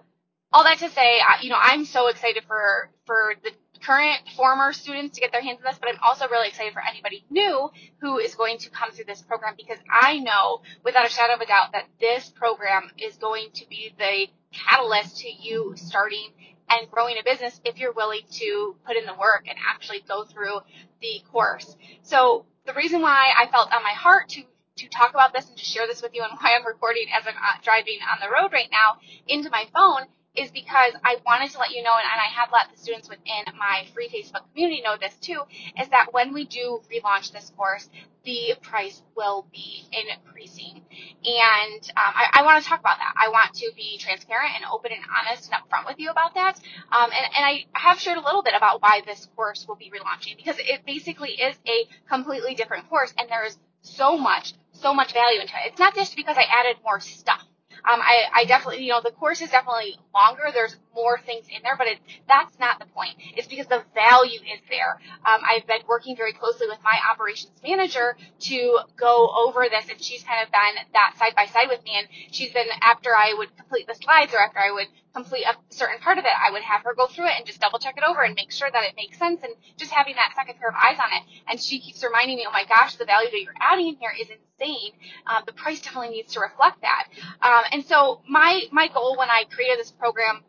all 0.51 0.63
that 0.63 0.79
to 0.79 0.89
say, 0.89 1.19
you 1.41 1.49
know, 1.49 1.59
I'm 1.61 1.85
so 1.85 2.07
excited 2.07 2.43
for, 2.47 2.89
for 3.05 3.33
the 3.43 3.51
current 3.79 4.21
former 4.35 4.73
students 4.73 5.15
to 5.15 5.21
get 5.21 5.31
their 5.31 5.41
hands 5.41 5.59
on 5.59 5.65
this, 5.65 5.77
but 5.79 5.89
I'm 5.89 5.99
also 6.03 6.27
really 6.27 6.47
excited 6.47 6.73
for 6.73 6.81
anybody 6.87 7.25
new 7.29 7.69
who 8.01 8.17
is 8.17 8.35
going 8.35 8.57
to 8.59 8.69
come 8.69 8.91
through 8.91 9.05
this 9.05 9.21
program 9.21 9.55
because 9.57 9.77
I 9.91 10.19
know 10.19 10.61
without 10.83 11.05
a 11.05 11.09
shadow 11.09 11.35
of 11.35 11.41
a 11.41 11.45
doubt 11.45 11.73
that 11.73 11.85
this 11.99 12.29
program 12.29 12.89
is 12.97 13.17
going 13.17 13.49
to 13.55 13.67
be 13.69 13.93
the 13.97 14.27
catalyst 14.51 15.17
to 15.19 15.29
you 15.29 15.73
starting 15.75 16.31
and 16.69 16.89
growing 16.91 17.17
a 17.19 17.23
business 17.23 17.59
if 17.65 17.77
you're 17.77 17.93
willing 17.93 18.21
to 18.31 18.75
put 18.85 18.95
in 18.95 19.05
the 19.05 19.13
work 19.13 19.45
and 19.47 19.57
actually 19.65 20.03
go 20.07 20.25
through 20.25 20.59
the 21.01 21.21
course. 21.31 21.75
So 22.01 22.45
the 22.65 22.73
reason 22.73 23.01
why 23.01 23.31
I 23.37 23.47
felt 23.47 23.73
on 23.73 23.83
my 23.83 23.93
heart 23.93 24.29
to 24.29 24.43
to 24.77 24.87
talk 24.89 25.09
about 25.09 25.33
this 25.33 25.47
and 25.47 25.57
to 25.57 25.65
share 25.65 25.87
this 25.87 26.03
with 26.03 26.13
you 26.13 26.21
and 26.23 26.31
why 26.39 26.55
I'm 26.55 26.65
recording 26.65 27.07
as 27.11 27.25
I'm 27.25 27.35
uh, 27.35 27.61
driving 27.63 27.97
on 28.11 28.19
the 28.21 28.31
road 28.31 28.53
right 28.53 28.69
now 28.71 28.99
into 29.27 29.49
my 29.49 29.65
phone 29.73 30.03
is 30.37 30.51
because 30.51 30.93
I 31.03 31.17
wanted 31.25 31.51
to 31.51 31.59
let 31.59 31.71
you 31.71 31.83
know, 31.83 31.93
and, 31.97 32.05
I 32.17 32.29
have 32.39 32.49
let 32.51 32.71
the 32.71 32.77
students 32.79 33.09
within 33.09 33.45
my 33.57 33.85
free 33.93 34.09
Facebook 34.09 34.43
community 34.51 34.81
know 34.83 34.95
this 34.99 35.15
too, 35.15 35.41
is 35.79 35.89
that 35.89 36.13
when 36.13 36.33
we 36.33 36.45
do 36.45 36.81
relaunch 36.91 37.31
this 37.31 37.51
course, 37.55 37.89
the 38.23 38.55
price 38.61 39.01
will 39.15 39.47
be 39.51 39.85
increasing. 39.91 40.83
And 41.23 41.81
um, 41.95 42.13
I, 42.13 42.29
I 42.33 42.43
want 42.43 42.61
to 42.61 42.69
talk 42.69 42.79
about 42.79 42.97
that. 42.97 43.13
I 43.17 43.29
want 43.29 43.53
to 43.55 43.71
be 43.75 43.97
transparent 43.97 44.51
and 44.55 44.65
open 44.71 44.91
and 44.91 45.01
honest 45.07 45.49
and 45.51 45.61
upfront 45.61 45.87
with 45.87 45.99
you 45.99 46.09
about 46.09 46.33
that. 46.35 46.59
Um, 46.91 47.09
and, 47.15 47.25
and 47.35 47.45
I 47.45 47.65
have 47.73 47.99
shared 47.99 48.17
a 48.17 48.23
little 48.23 48.43
bit 48.43 48.53
about 48.55 48.81
why 48.81 49.01
this 49.05 49.27
course 49.35 49.65
will 49.67 49.75
be 49.75 49.91
relaunching 49.91 50.37
because 50.37 50.57
it 50.59 50.85
basically 50.85 51.31
is 51.31 51.55
a 51.67 51.87
completely 52.09 52.55
different 52.55 52.89
course 52.89 53.13
and 53.17 53.29
there 53.29 53.45
is 53.45 53.57
so 53.81 54.17
much, 54.17 54.53
so 54.73 54.93
much 54.93 55.13
value 55.13 55.39
into 55.39 55.53
it. 55.53 55.71
It's 55.71 55.79
not 55.79 55.95
just 55.95 56.15
because 56.15 56.37
I 56.37 56.43
added 56.49 56.77
more 56.83 56.99
stuff. 56.99 57.45
Um, 57.85 58.01
I, 58.01 58.25
I 58.33 58.45
definitely, 58.45 58.83
you 58.83 58.91
know, 58.91 59.01
the 59.03 59.11
course 59.11 59.41
is 59.41 59.49
definitely 59.49 59.97
longer. 60.13 60.43
There's 60.53 60.75
more 60.97 61.21
things 61.21 61.45
in 61.53 61.61
there, 61.61 61.77
but 61.77 61.85
it, 61.85 61.99
that's 62.27 62.57
not 62.57 62.79
the 62.79 62.89
point. 62.89 63.13
It's 63.37 63.47
because 63.47 63.67
the 63.67 63.85
value 63.93 64.41
is 64.41 64.59
there. 64.67 64.97
Um, 65.21 65.45
I've 65.45 65.67
been 65.67 65.85
working 65.87 66.17
very 66.17 66.33
closely 66.33 66.65
with 66.67 66.79
my 66.83 66.97
operations 67.13 67.53
manager 67.61 68.17
to 68.49 68.79
go 68.97 69.29
over 69.45 69.69
this, 69.69 69.85
and 69.89 70.01
she's 70.01 70.23
kind 70.23 70.41
of 70.41 70.49
been 70.51 70.81
that 70.93 71.13
side 71.21 71.35
by 71.35 71.45
side 71.45 71.69
with 71.69 71.83
me. 71.85 71.93
And 71.95 72.07
she's 72.31 72.51
been 72.51 72.67
after 72.81 73.15
I 73.15 73.35
would 73.37 73.55
complete 73.55 73.85
the 73.85 73.93
slides 73.93 74.33
or 74.33 74.41
after 74.41 74.57
I 74.57 74.71
would 74.73 74.87
complete 75.13 75.45
a 75.45 75.55
certain 75.69 75.99
part 75.99 76.17
of 76.17 76.25
it, 76.25 76.31
I 76.31 76.51
would 76.51 76.61
have 76.61 76.83
her 76.83 76.93
go 76.93 77.07
through 77.07 77.25
it 77.25 77.33
and 77.37 77.45
just 77.45 77.59
double 77.59 77.79
check 77.79 77.95
it 77.97 78.03
over 78.07 78.21
and 78.21 78.35
make 78.35 78.51
sure 78.51 78.69
that 78.71 78.83
it 78.83 78.93
makes 78.95 79.17
sense 79.17 79.41
and 79.43 79.53
just 79.77 79.91
having 79.91 80.15
that 80.15 80.33
second 80.35 80.59
pair 80.59 80.69
of 80.69 80.75
eyes 80.75 80.97
on 80.99 81.09
it. 81.11 81.23
And 81.49 81.59
she 81.59 81.79
keeps 81.79 82.03
reminding 82.03 82.37
me, 82.37 82.45
oh 82.47 82.51
my 82.51 82.65
gosh, 82.65 82.95
the 82.95 83.05
value 83.05 83.29
that 83.31 83.41
you're 83.41 83.57
adding 83.59 83.87
in 83.87 83.95
here 83.95 84.13
is 84.13 84.27
insane. 84.29 84.91
Um, 85.25 85.43
the 85.45 85.53
price 85.53 85.81
definitely 85.81 86.09
needs 86.09 86.33
to 86.33 86.39
reflect 86.39 86.81
that. 86.81 87.07
Um, 87.41 87.63
and 87.71 87.85
so 87.85 88.21
my 88.29 88.63
my 88.71 88.87
goal 88.87 89.17
when 89.17 89.29
I 89.29 89.45
created 89.49 89.79
this 89.79 89.91
program 89.91 90.43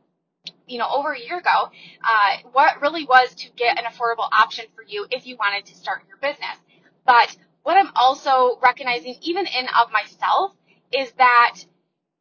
you 0.66 0.78
know, 0.78 0.88
over 0.90 1.12
a 1.12 1.18
year 1.18 1.38
ago, 1.38 1.70
uh, 2.02 2.36
what 2.52 2.80
really 2.80 3.04
was 3.04 3.34
to 3.36 3.50
get 3.56 3.78
an 3.78 3.84
affordable 3.84 4.28
option 4.32 4.66
for 4.74 4.82
you 4.86 5.06
if 5.10 5.26
you 5.26 5.36
wanted 5.36 5.66
to 5.66 5.74
start 5.74 6.02
your 6.08 6.18
business. 6.18 6.56
But 7.06 7.36
what 7.62 7.76
I'm 7.76 7.90
also 7.94 8.58
recognizing, 8.62 9.16
even 9.22 9.46
in 9.46 9.66
of 9.68 9.90
myself, 9.92 10.52
is 10.92 11.10
that 11.18 11.56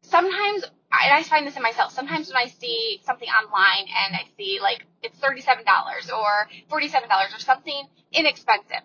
sometimes, 0.01 0.63
and 0.63 1.13
I 1.13 1.23
find 1.23 1.45
this 1.45 1.55
in 1.55 1.61
myself, 1.61 1.91
sometimes 1.91 2.27
when 2.27 2.37
I 2.37 2.47
see 2.47 3.01
something 3.05 3.27
online 3.27 3.87
and 3.87 4.15
I 4.15 4.23
see 4.37 4.59
like 4.61 4.85
it's 5.03 5.17
$37 5.19 5.63
or 6.13 6.47
$47 6.69 7.35
or 7.35 7.39
something 7.39 7.87
inexpensive, 8.11 8.81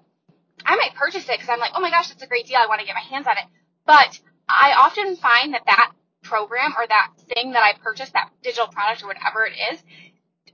I 0.64 0.76
might 0.76 0.94
purchase 0.94 1.24
it 1.24 1.32
because 1.32 1.48
I'm 1.48 1.58
like, 1.60 1.72
oh 1.74 1.80
my 1.80 1.90
gosh, 1.90 2.08
that's 2.08 2.22
a 2.22 2.26
great 2.26 2.46
deal. 2.46 2.58
I 2.58 2.66
want 2.66 2.80
to 2.80 2.86
get 2.86 2.94
my 2.94 3.00
hands 3.00 3.26
on 3.26 3.36
it. 3.38 3.44
But 3.86 4.20
I 4.48 4.74
often 4.78 5.16
find 5.16 5.54
that 5.54 5.62
that 5.66 5.92
program 6.22 6.74
or 6.76 6.86
that 6.86 7.12
thing 7.34 7.52
that 7.52 7.62
I 7.62 7.74
purchased, 7.82 8.12
that 8.14 8.30
digital 8.42 8.68
product 8.68 9.02
or 9.02 9.08
whatever 9.08 9.46
it 9.46 9.54
is, 9.72 9.82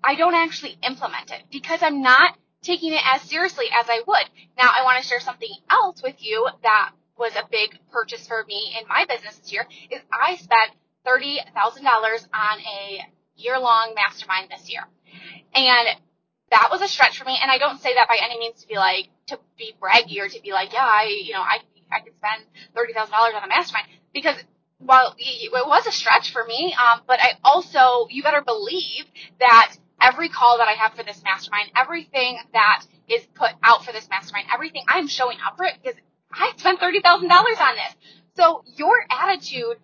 I 0.02 0.14
don't 0.14 0.34
actually 0.34 0.78
implement 0.82 1.30
it 1.30 1.42
because 1.50 1.82
I'm 1.82 2.02
not 2.02 2.37
taking 2.62 2.92
it 2.92 3.02
as 3.04 3.22
seriously 3.22 3.66
as 3.72 3.87
I 3.88 4.02
would. 4.06 4.25
Now, 4.56 4.70
I 4.76 4.82
want 4.84 5.02
to 5.02 5.08
share 5.08 5.20
something 5.20 5.50
else 5.70 6.02
with 6.02 6.16
you 6.18 6.48
that 6.62 6.92
was 7.18 7.34
a 7.34 7.46
big 7.50 7.78
purchase 7.90 8.26
for 8.26 8.44
me 8.46 8.76
in 8.80 8.87
my 8.88 9.04
business 9.08 9.37
this 9.38 9.52
year 9.52 9.66
is 9.90 10.00
I 10.12 10.37
spent 10.37 10.72
$30,000 11.06 11.46
on 12.32 12.60
a 12.60 13.06
year 13.37 13.58
long 13.58 13.92
mastermind 13.94 14.48
this 14.50 14.70
year. 14.70 14.82
And 15.54 15.88
that 16.50 16.68
was 16.70 16.80
a 16.80 16.88
stretch 16.88 17.18
for 17.18 17.25
me. 17.25 17.38
And 17.40 17.50
I 17.50 17.58
don't 17.58 17.80
say 17.80 17.94
that 17.94 18.08
by 18.08 18.18
any 18.22 18.38
means 18.38 18.62
to 18.62 18.68
be 18.68 18.76
like, 18.76 19.08
to 19.26 19.38
be 19.56 19.75
braggy 19.80 20.18
or 20.20 20.28
to 20.28 20.42
be 20.42 20.52
like, 20.52 20.72
yeah, 20.72 20.84
I, 20.84 21.22
you 21.25 21.32
know, 21.32 21.40
I, 21.40 21.58
I 21.90 22.00
could 22.00 22.14
spend 22.16 22.44
$30,000 22.76 23.12
on 23.12 23.44
a 23.44 23.48
mastermind 23.48 23.87
because 24.12 24.37
while 24.78 25.14
it 25.18 25.50
was 25.52 25.87
a 25.87 25.92
stretch 25.92 26.32
for 26.32 26.44
me, 26.44 26.75
um, 26.75 27.00
but 27.06 27.20
I 27.20 27.32
also, 27.44 28.06
you 28.11 28.23
better 28.23 28.42
believe 28.42 29.06
that 29.40 29.76
every 30.00 30.28
call 30.28 30.58
that 30.58 30.68
I 30.68 30.73
have 30.73 30.94
for 30.94 31.02
this 31.02 31.23
mastermind, 31.25 31.70
everything 31.76 32.38
that 32.52 32.85
is 33.08 33.26
put 33.35 33.50
out 33.62 33.85
for 33.85 33.92
this 33.92 34.08
mastermind, 34.08 34.47
everything 34.52 34.85
I'm 34.88 35.08
showing 35.08 35.38
up 35.44 35.56
for 35.56 35.64
it 35.64 35.75
because 35.82 35.99
I 36.32 36.52
spent 36.56 36.80
$30,000 36.80 37.02
on 37.02 37.75
this. 37.75 37.97
So 38.37 38.62
your 38.76 39.04
attitude 39.11 39.78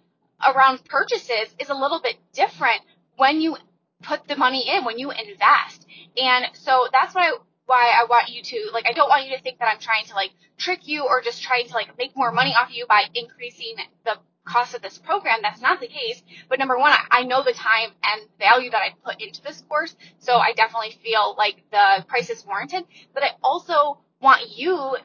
around 0.47 0.85
purchases 0.85 1.55
is 1.59 1.71
a 1.71 1.75
little 1.75 2.01
bit 2.01 2.17
different 2.33 2.83
when 3.17 3.41
you 3.41 3.57
put 4.03 4.29
the 4.29 4.37
money 4.37 4.69
in, 4.69 4.85
when 4.85 4.99
you 4.99 5.11
invest. 5.11 5.87
And 6.17 6.47
so 6.55 6.87
that's 6.93 7.15
why 7.15 7.33
why 7.67 7.95
I 7.99 8.05
want 8.05 8.29
you 8.29 8.43
to 8.43 8.71
like 8.75 8.85
I 8.87 8.93
don't 8.93 9.09
want 9.09 9.27
you 9.27 9.35
to 9.35 9.43
think 9.43 9.59
that 9.59 9.69
I'm 9.73 9.81
trying 9.81 10.05
to 10.07 10.15
like 10.15 10.33
trick 10.59 10.87
you 10.87 11.05
or 11.07 11.23
just 11.23 11.43
trying 11.43 11.67
to 11.69 11.73
like 11.73 11.97
make 11.97 12.15
more 12.15 12.31
money 12.31 12.55
off 12.55 12.69
of 12.69 12.75
you 12.75 12.85
by 12.87 13.05
increasing 13.15 13.77
the 14.05 14.19
cost 14.45 14.75
of 14.75 14.83
this 14.83 14.99
program. 14.99 15.39
That's 15.43 15.61
not 15.61 15.81
the 15.81 15.87
case. 15.87 16.23
But 16.49 16.59
number 16.59 16.79
one, 16.79 16.93
I, 17.11 17.25
know 17.25 17.43
the 17.43 17.53
time 17.53 17.91
and 18.03 18.23
value 18.39 18.71
that 18.71 18.83
I 18.83 18.95
put 19.05 19.21
into 19.21 19.43
this 19.43 19.63
course, 19.69 19.97
so 20.19 20.37
I 20.37 20.53
definitely 20.53 20.99
feel 21.03 21.35
like 21.39 21.63
the 21.71 22.05
price 22.07 22.31
is 22.31 22.45
warranted. 22.47 22.85
But 23.15 23.23
I 23.23 23.31
also 23.43 23.99
want 24.21 24.57
you 24.57 24.97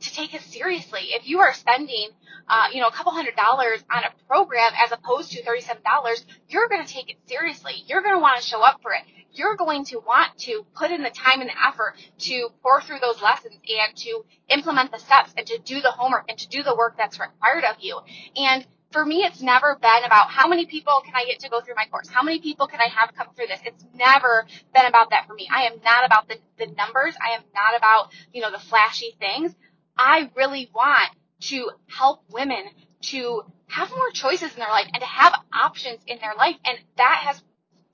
to 0.00 0.14
take 0.14 0.34
it 0.34 0.42
seriously. 0.42 1.00
If 1.10 1.28
you 1.28 1.40
are 1.40 1.52
spending, 1.52 2.10
uh, 2.48 2.68
you 2.72 2.80
know, 2.80 2.88
a 2.88 2.92
couple 2.92 3.12
hundred 3.12 3.36
dollars 3.36 3.84
on 3.90 4.04
a 4.04 4.10
program 4.28 4.72
as 4.84 4.92
opposed 4.92 5.32
to 5.32 5.42
$37, 5.42 6.24
you're 6.48 6.68
going 6.68 6.84
to 6.84 6.92
take 6.92 7.10
it 7.10 7.16
seriously. 7.26 7.72
You're 7.86 8.02
going 8.02 8.14
to 8.14 8.20
want 8.20 8.40
to 8.40 8.46
show 8.46 8.62
up 8.62 8.80
for 8.82 8.92
it. 8.92 9.02
You're 9.32 9.56
going 9.56 9.84
to 9.86 9.98
want 9.98 10.36
to 10.38 10.64
put 10.74 10.90
in 10.90 11.02
the 11.02 11.10
time 11.10 11.40
and 11.40 11.50
the 11.50 11.66
effort 11.66 11.94
to 12.18 12.48
pour 12.62 12.80
through 12.80 12.98
those 13.00 13.20
lessons 13.20 13.54
and 13.54 13.96
to 13.96 14.24
implement 14.48 14.90
the 14.90 14.98
steps 14.98 15.32
and 15.36 15.46
to 15.46 15.58
do 15.58 15.80
the 15.80 15.90
homework 15.90 16.24
and 16.28 16.38
to 16.38 16.48
do 16.48 16.62
the 16.62 16.74
work 16.74 16.96
that's 16.96 17.20
required 17.20 17.64
of 17.64 17.76
you. 17.80 18.00
And 18.36 18.66
for 18.90 19.04
me, 19.04 19.22
it's 19.22 19.42
never 19.42 19.76
been 19.76 20.04
about 20.04 20.30
how 20.30 20.48
many 20.48 20.64
people 20.66 21.02
can 21.04 21.14
I 21.14 21.24
get 21.24 21.40
to 21.40 21.48
go 21.48 21.60
through 21.60 21.74
my 21.76 21.86
course? 21.86 22.08
How 22.08 22.22
many 22.22 22.40
people 22.40 22.66
can 22.66 22.80
I 22.80 22.88
have 22.88 23.14
come 23.14 23.28
through 23.34 23.48
this? 23.48 23.60
It's 23.64 23.84
never 23.94 24.46
been 24.74 24.86
about 24.86 25.10
that 25.10 25.26
for 25.26 25.34
me. 25.34 25.48
I 25.52 25.64
am 25.64 25.74
not 25.84 26.06
about 26.06 26.28
the, 26.28 26.38
the 26.58 26.66
numbers. 26.72 27.14
I 27.20 27.34
am 27.34 27.42
not 27.54 27.76
about, 27.76 28.12
you 28.32 28.40
know, 28.40 28.50
the 28.50 28.58
flashy 28.58 29.14
things. 29.18 29.54
I 29.96 30.30
really 30.36 30.70
want 30.74 31.10
to 31.40 31.70
help 31.86 32.24
women 32.30 32.64
to 33.00 33.42
have 33.68 33.90
more 33.90 34.10
choices 34.12 34.52
in 34.54 34.58
their 34.58 34.70
life 34.70 34.86
and 34.92 35.00
to 35.00 35.06
have 35.06 35.34
options 35.52 36.00
in 36.06 36.18
their 36.18 36.34
life. 36.36 36.56
And 36.64 36.78
that 36.96 37.22
has, 37.24 37.42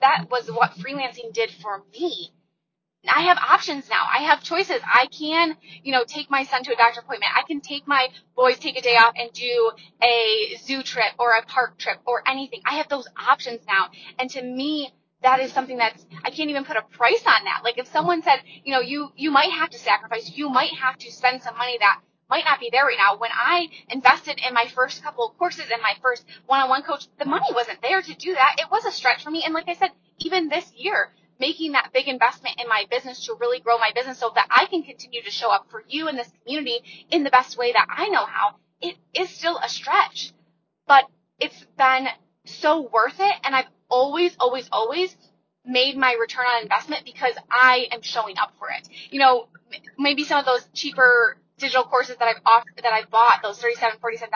that 0.01 0.27
was 0.31 0.49
what 0.49 0.71
freelancing 0.71 1.33
did 1.33 1.51
for 1.51 1.83
me. 1.91 2.31
I 3.09 3.21
have 3.21 3.37
options 3.37 3.89
now. 3.89 4.05
I 4.13 4.23
have 4.23 4.43
choices. 4.43 4.81
I 4.83 5.07
can, 5.07 5.57
you 5.83 5.91
know, 5.91 6.03
take 6.05 6.29
my 6.29 6.43
son 6.43 6.63
to 6.63 6.73
a 6.73 6.75
doctor 6.75 7.01
appointment. 7.01 7.31
I 7.35 7.43
can 7.43 7.61
take 7.61 7.87
my 7.87 8.09
boys, 8.35 8.57
take 8.59 8.77
a 8.77 8.81
day 8.81 8.95
off 8.95 9.13
and 9.17 9.31
do 9.33 9.71
a 10.03 10.57
zoo 10.63 10.83
trip 10.83 11.13
or 11.19 11.31
a 11.31 11.45
park 11.45 11.77
trip 11.77 11.99
or 12.05 12.21
anything. 12.27 12.61
I 12.65 12.75
have 12.75 12.89
those 12.89 13.07
options 13.17 13.61
now. 13.67 13.87
And 14.19 14.29
to 14.31 14.41
me, 14.41 14.93
that 15.23 15.39
is 15.39 15.51
something 15.51 15.77
that's, 15.77 16.05
I 16.23 16.29
can't 16.29 16.49
even 16.49 16.65
put 16.65 16.77
a 16.77 16.83
price 16.83 17.23
on 17.25 17.43
that. 17.45 17.61
Like 17.63 17.77
if 17.77 17.87
someone 17.87 18.21
said, 18.21 18.41
you 18.63 18.73
know, 18.73 18.81
you, 18.81 19.09
you 19.15 19.31
might 19.31 19.51
have 19.51 19.69
to 19.71 19.79
sacrifice, 19.79 20.31
you 20.35 20.49
might 20.49 20.73
have 20.73 20.97
to 20.99 21.11
spend 21.11 21.41
some 21.41 21.57
money 21.57 21.77
that 21.79 22.01
might 22.29 22.45
not 22.45 22.59
be 22.59 22.69
there 22.71 22.85
right 22.85 22.97
now. 22.97 23.17
When 23.17 23.31
I 23.33 23.67
invested 23.89 24.39
in 24.47 24.53
my 24.53 24.65
first 24.73 25.03
couple 25.03 25.27
of 25.27 25.37
courses 25.37 25.65
and 25.71 25.81
my 25.81 25.93
first 26.01 26.25
one-on-one 26.47 26.83
coach, 26.83 27.07
the 27.17 27.25
money 27.25 27.47
wasn't 27.53 27.81
there 27.81 28.01
to 28.01 28.13
do 28.15 28.33
that. 28.33 28.55
It 28.59 28.69
was 28.71 28.85
a 28.85 28.91
stretch 28.91 29.23
for 29.23 29.31
me. 29.31 29.43
And 29.43 29.53
like 29.53 29.69
I 29.69 29.73
said, 29.73 29.91
even 30.19 30.49
this 30.49 30.71
year, 30.75 31.11
making 31.39 31.73
that 31.73 31.91
big 31.93 32.07
investment 32.07 32.59
in 32.61 32.67
my 32.67 32.85
business 32.89 33.25
to 33.25 33.35
really 33.39 33.59
grow 33.59 33.77
my 33.77 33.91
business 33.93 34.19
so 34.19 34.31
that 34.35 34.47
I 34.49 34.65
can 34.65 34.83
continue 34.83 35.21
to 35.21 35.31
show 35.31 35.51
up 35.51 35.67
for 35.69 35.83
you 35.87 36.07
in 36.07 36.15
this 36.15 36.31
community 36.43 36.79
in 37.11 37.23
the 37.23 37.29
best 37.29 37.57
way 37.57 37.73
that 37.73 37.87
I 37.89 38.07
know 38.09 38.25
how, 38.25 38.55
it 38.81 38.95
is 39.13 39.29
still 39.29 39.57
a 39.57 39.69
stretch. 39.69 40.31
But 40.87 41.05
it's 41.39 41.65
been 41.77 42.07
so 42.45 42.81
worth 42.81 43.19
it. 43.19 43.35
And 43.43 43.55
I've 43.55 43.67
always, 43.89 44.35
always, 44.39 44.69
always 44.71 45.15
made 45.65 45.97
my 45.97 46.15
return 46.19 46.45
on 46.45 46.63
investment 46.63 47.05
because 47.05 47.33
I 47.49 47.87
am 47.91 48.01
showing 48.01 48.37
up 48.37 48.53
for 48.59 48.69
it. 48.69 48.87
You 49.09 49.19
know, 49.19 49.47
maybe 49.97 50.23
some 50.23 50.39
of 50.39 50.45
those 50.45 50.67
cheaper 50.73 51.37
digital 51.57 51.83
courses 51.83 52.17
that 52.17 52.27
I've 52.27 52.41
offered, 52.45 52.73
that 52.83 52.93
I've 52.93 53.09
bought, 53.09 53.39
those 53.41 53.59
$37, 53.59 53.99
$47, 53.99 54.29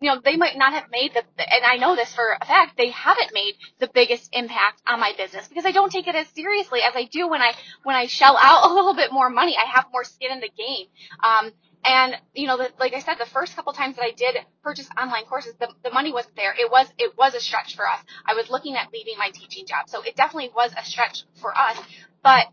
you 0.00 0.10
know, 0.10 0.20
they 0.22 0.36
might 0.36 0.56
not 0.56 0.72
have 0.72 0.90
made 0.90 1.14
the, 1.14 1.22
and 1.38 1.64
I 1.64 1.76
know 1.76 1.96
this 1.96 2.12
for 2.14 2.36
a 2.40 2.44
fact, 2.44 2.76
they 2.76 2.90
haven't 2.90 3.32
made 3.32 3.54
the 3.78 3.88
biggest 3.92 4.28
impact 4.32 4.82
on 4.86 5.00
my 5.00 5.12
business 5.16 5.48
because 5.48 5.64
I 5.64 5.72
don't 5.72 5.90
take 5.90 6.06
it 6.06 6.14
as 6.14 6.28
seriously 6.28 6.80
as 6.82 6.92
I 6.94 7.04
do 7.04 7.28
when 7.28 7.40
I, 7.40 7.52
when 7.82 7.96
I 7.96 8.06
shell 8.06 8.36
out 8.40 8.70
a 8.70 8.74
little 8.74 8.94
bit 8.94 9.12
more 9.12 9.30
money. 9.30 9.56
I 9.56 9.66
have 9.70 9.86
more 9.92 10.04
skin 10.04 10.32
in 10.32 10.40
the 10.40 10.50
game. 10.56 10.86
Um, 11.22 11.52
and 11.84 12.16
you 12.34 12.46
know, 12.46 12.56
the, 12.56 12.70
like 12.80 12.94
I 12.94 13.00
said, 13.00 13.14
the 13.18 13.26
first 13.26 13.54
couple 13.54 13.72
times 13.72 13.96
that 13.96 14.04
I 14.04 14.10
did 14.10 14.36
purchase 14.62 14.88
online 15.00 15.24
courses, 15.24 15.54
the, 15.60 15.68
the 15.84 15.90
money 15.90 16.12
wasn't 16.12 16.36
there. 16.36 16.52
It 16.58 16.70
was 16.70 16.88
it 16.98 17.16
was 17.16 17.34
a 17.34 17.40
stretch 17.40 17.76
for 17.76 17.88
us. 17.88 18.00
I 18.26 18.34
was 18.34 18.50
looking 18.50 18.74
at 18.74 18.92
leaving 18.92 19.16
my 19.18 19.30
teaching 19.32 19.66
job, 19.66 19.88
so 19.88 20.02
it 20.02 20.16
definitely 20.16 20.50
was 20.54 20.72
a 20.76 20.84
stretch 20.84 21.22
for 21.40 21.56
us. 21.56 21.78
But 22.22 22.48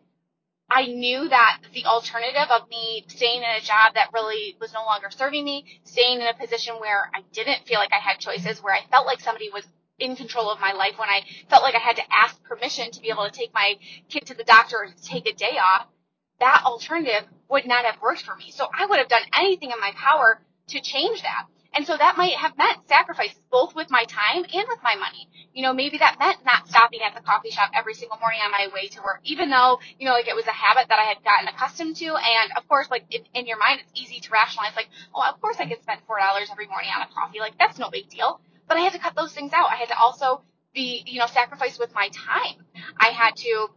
I 0.69 0.87
knew 0.87 1.29
that 1.29 1.59
the 1.73 1.85
alternative 1.85 2.49
of 2.49 2.69
me 2.69 3.05
staying 3.07 3.43
in 3.43 3.49
a 3.49 3.61
job 3.61 3.93
that 3.95 4.11
really 4.13 4.57
was 4.59 4.73
no 4.73 4.83
longer 4.85 5.09
serving 5.11 5.45
me, 5.45 5.79
staying 5.83 6.21
in 6.21 6.27
a 6.27 6.33
position 6.33 6.75
where 6.75 7.11
I 7.13 7.21
didn't 7.31 7.67
feel 7.67 7.79
like 7.79 7.93
I 7.93 7.99
had 7.99 8.19
choices, 8.19 8.63
where 8.63 8.73
I 8.73 8.85
felt 8.89 9.05
like 9.05 9.19
somebody 9.21 9.49
was 9.51 9.67
in 9.99 10.15
control 10.15 10.49
of 10.49 10.59
my 10.59 10.73
life, 10.73 10.97
when 10.97 11.09
I 11.09 11.21
felt 11.49 11.63
like 11.63 11.75
I 11.75 11.79
had 11.79 11.97
to 11.97 12.13
ask 12.13 12.41
permission 12.43 12.91
to 12.91 13.01
be 13.01 13.09
able 13.09 13.25
to 13.25 13.31
take 13.31 13.53
my 13.53 13.75
kid 14.09 14.25
to 14.27 14.33
the 14.33 14.43
doctor 14.43 14.77
or 14.77 14.87
to 14.87 15.03
take 15.03 15.27
a 15.27 15.33
day 15.33 15.57
off, 15.57 15.87
that 16.39 16.63
alternative 16.65 17.27
would 17.49 17.67
not 17.67 17.85
have 17.85 18.01
worked 18.01 18.23
for 18.23 18.35
me. 18.35 18.51
So 18.51 18.67
I 18.77 18.85
would 18.85 18.97
have 18.97 19.07
done 19.07 19.21
anything 19.33 19.71
in 19.71 19.79
my 19.79 19.91
power 19.95 20.41
to 20.69 20.81
change 20.81 21.21
that. 21.21 21.45
And 21.75 21.85
so 21.87 21.97
that 21.97 22.17
might 22.17 22.35
have 22.35 22.57
meant 22.57 22.87
sacrifices 22.87 23.39
both 23.51 23.75
with 23.75 23.89
my 23.89 24.05
time 24.05 24.45
and 24.53 24.65
with 24.67 24.79
my 24.83 24.95
money. 24.95 25.27
You 25.53 25.63
know, 25.63 25.73
maybe 25.73 25.97
that 25.97 26.17
meant 26.19 26.45
not 26.45 26.67
stopping 26.67 27.01
at 27.01 27.15
the 27.15 27.21
coffee 27.21 27.49
shop 27.49 27.71
every 27.73 27.93
single 27.93 28.17
morning 28.19 28.41
on 28.43 28.51
my 28.51 28.69
way 28.73 28.87
to 28.89 29.01
work, 29.01 29.21
even 29.23 29.49
though, 29.49 29.79
you 29.99 30.07
know, 30.07 30.13
like 30.13 30.27
it 30.27 30.35
was 30.35 30.45
a 30.47 30.51
habit 30.51 30.89
that 30.89 30.99
I 30.99 31.03
had 31.03 31.23
gotten 31.23 31.47
accustomed 31.47 31.95
to. 31.97 32.05
And 32.05 32.51
of 32.57 32.67
course, 32.67 32.89
like 32.91 33.05
in, 33.09 33.23
in 33.33 33.47
your 33.47 33.57
mind, 33.57 33.81
it's 33.81 33.99
easy 33.99 34.19
to 34.19 34.29
rationalize, 34.31 34.75
like, 34.75 34.89
oh, 35.15 35.23
of 35.27 35.41
course 35.41 35.57
I 35.59 35.65
could 35.67 35.81
spend 35.81 36.01
$4 36.07 36.51
every 36.51 36.67
morning 36.67 36.89
on 36.95 37.01
a 37.01 37.13
coffee. 37.13 37.39
Like, 37.39 37.57
that's 37.57 37.79
no 37.79 37.89
big 37.89 38.09
deal. 38.09 38.39
But 38.67 38.77
I 38.77 38.81
had 38.81 38.93
to 38.93 38.99
cut 38.99 39.15
those 39.15 39.33
things 39.33 39.51
out. 39.53 39.69
I 39.69 39.75
had 39.75 39.89
to 39.89 39.97
also 39.97 40.41
be, 40.73 41.03
you 41.05 41.19
know, 41.19 41.27
sacrifice 41.27 41.77
with 41.77 41.93
my 41.93 42.09
time. 42.09 42.65
I 42.99 43.09
had 43.09 43.35
to 43.37 43.67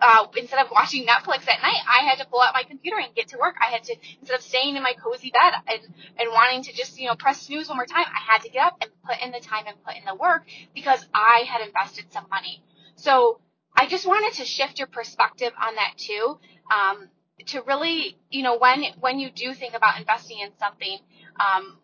uh, 0.00 0.26
instead 0.36 0.64
of 0.64 0.70
watching 0.70 1.06
Netflix 1.06 1.48
at 1.48 1.62
night, 1.62 1.80
I 1.88 2.04
had 2.04 2.18
to 2.18 2.26
pull 2.26 2.40
out 2.40 2.52
my 2.52 2.64
computer 2.64 2.98
and 2.98 3.14
get 3.14 3.28
to 3.28 3.38
work. 3.38 3.56
I 3.60 3.72
had 3.72 3.84
to, 3.84 3.96
instead 4.20 4.36
of 4.36 4.42
staying 4.42 4.76
in 4.76 4.82
my 4.82 4.92
cozy 4.92 5.30
bed 5.30 5.54
and, 5.66 5.80
and 6.18 6.30
wanting 6.32 6.64
to 6.64 6.72
just, 6.72 6.98
you 6.98 7.08
know, 7.08 7.16
press 7.16 7.42
snooze 7.42 7.68
one 7.68 7.78
more 7.78 7.86
time, 7.86 8.04
I 8.06 8.32
had 8.32 8.42
to 8.42 8.50
get 8.50 8.66
up 8.66 8.76
and 8.82 8.90
put 9.04 9.16
in 9.22 9.32
the 9.32 9.40
time 9.40 9.64
and 9.66 9.82
put 9.84 9.96
in 9.96 10.04
the 10.04 10.14
work 10.14 10.44
because 10.74 11.04
I 11.14 11.44
had 11.48 11.66
invested 11.66 12.12
some 12.12 12.26
money. 12.30 12.62
So 12.96 13.40
I 13.74 13.86
just 13.86 14.06
wanted 14.06 14.36
to 14.38 14.44
shift 14.44 14.78
your 14.78 14.88
perspective 14.88 15.52
on 15.60 15.74
that 15.76 15.94
too. 15.96 16.38
Um, 16.74 17.08
to 17.46 17.62
really, 17.62 18.18
you 18.30 18.42
know, 18.42 18.58
when, 18.58 18.82
when 19.00 19.18
you 19.18 19.30
do 19.30 19.54
think 19.54 19.74
about 19.74 19.98
investing 19.98 20.40
in 20.40 20.50
something, 20.58 20.98
um, 21.38 21.78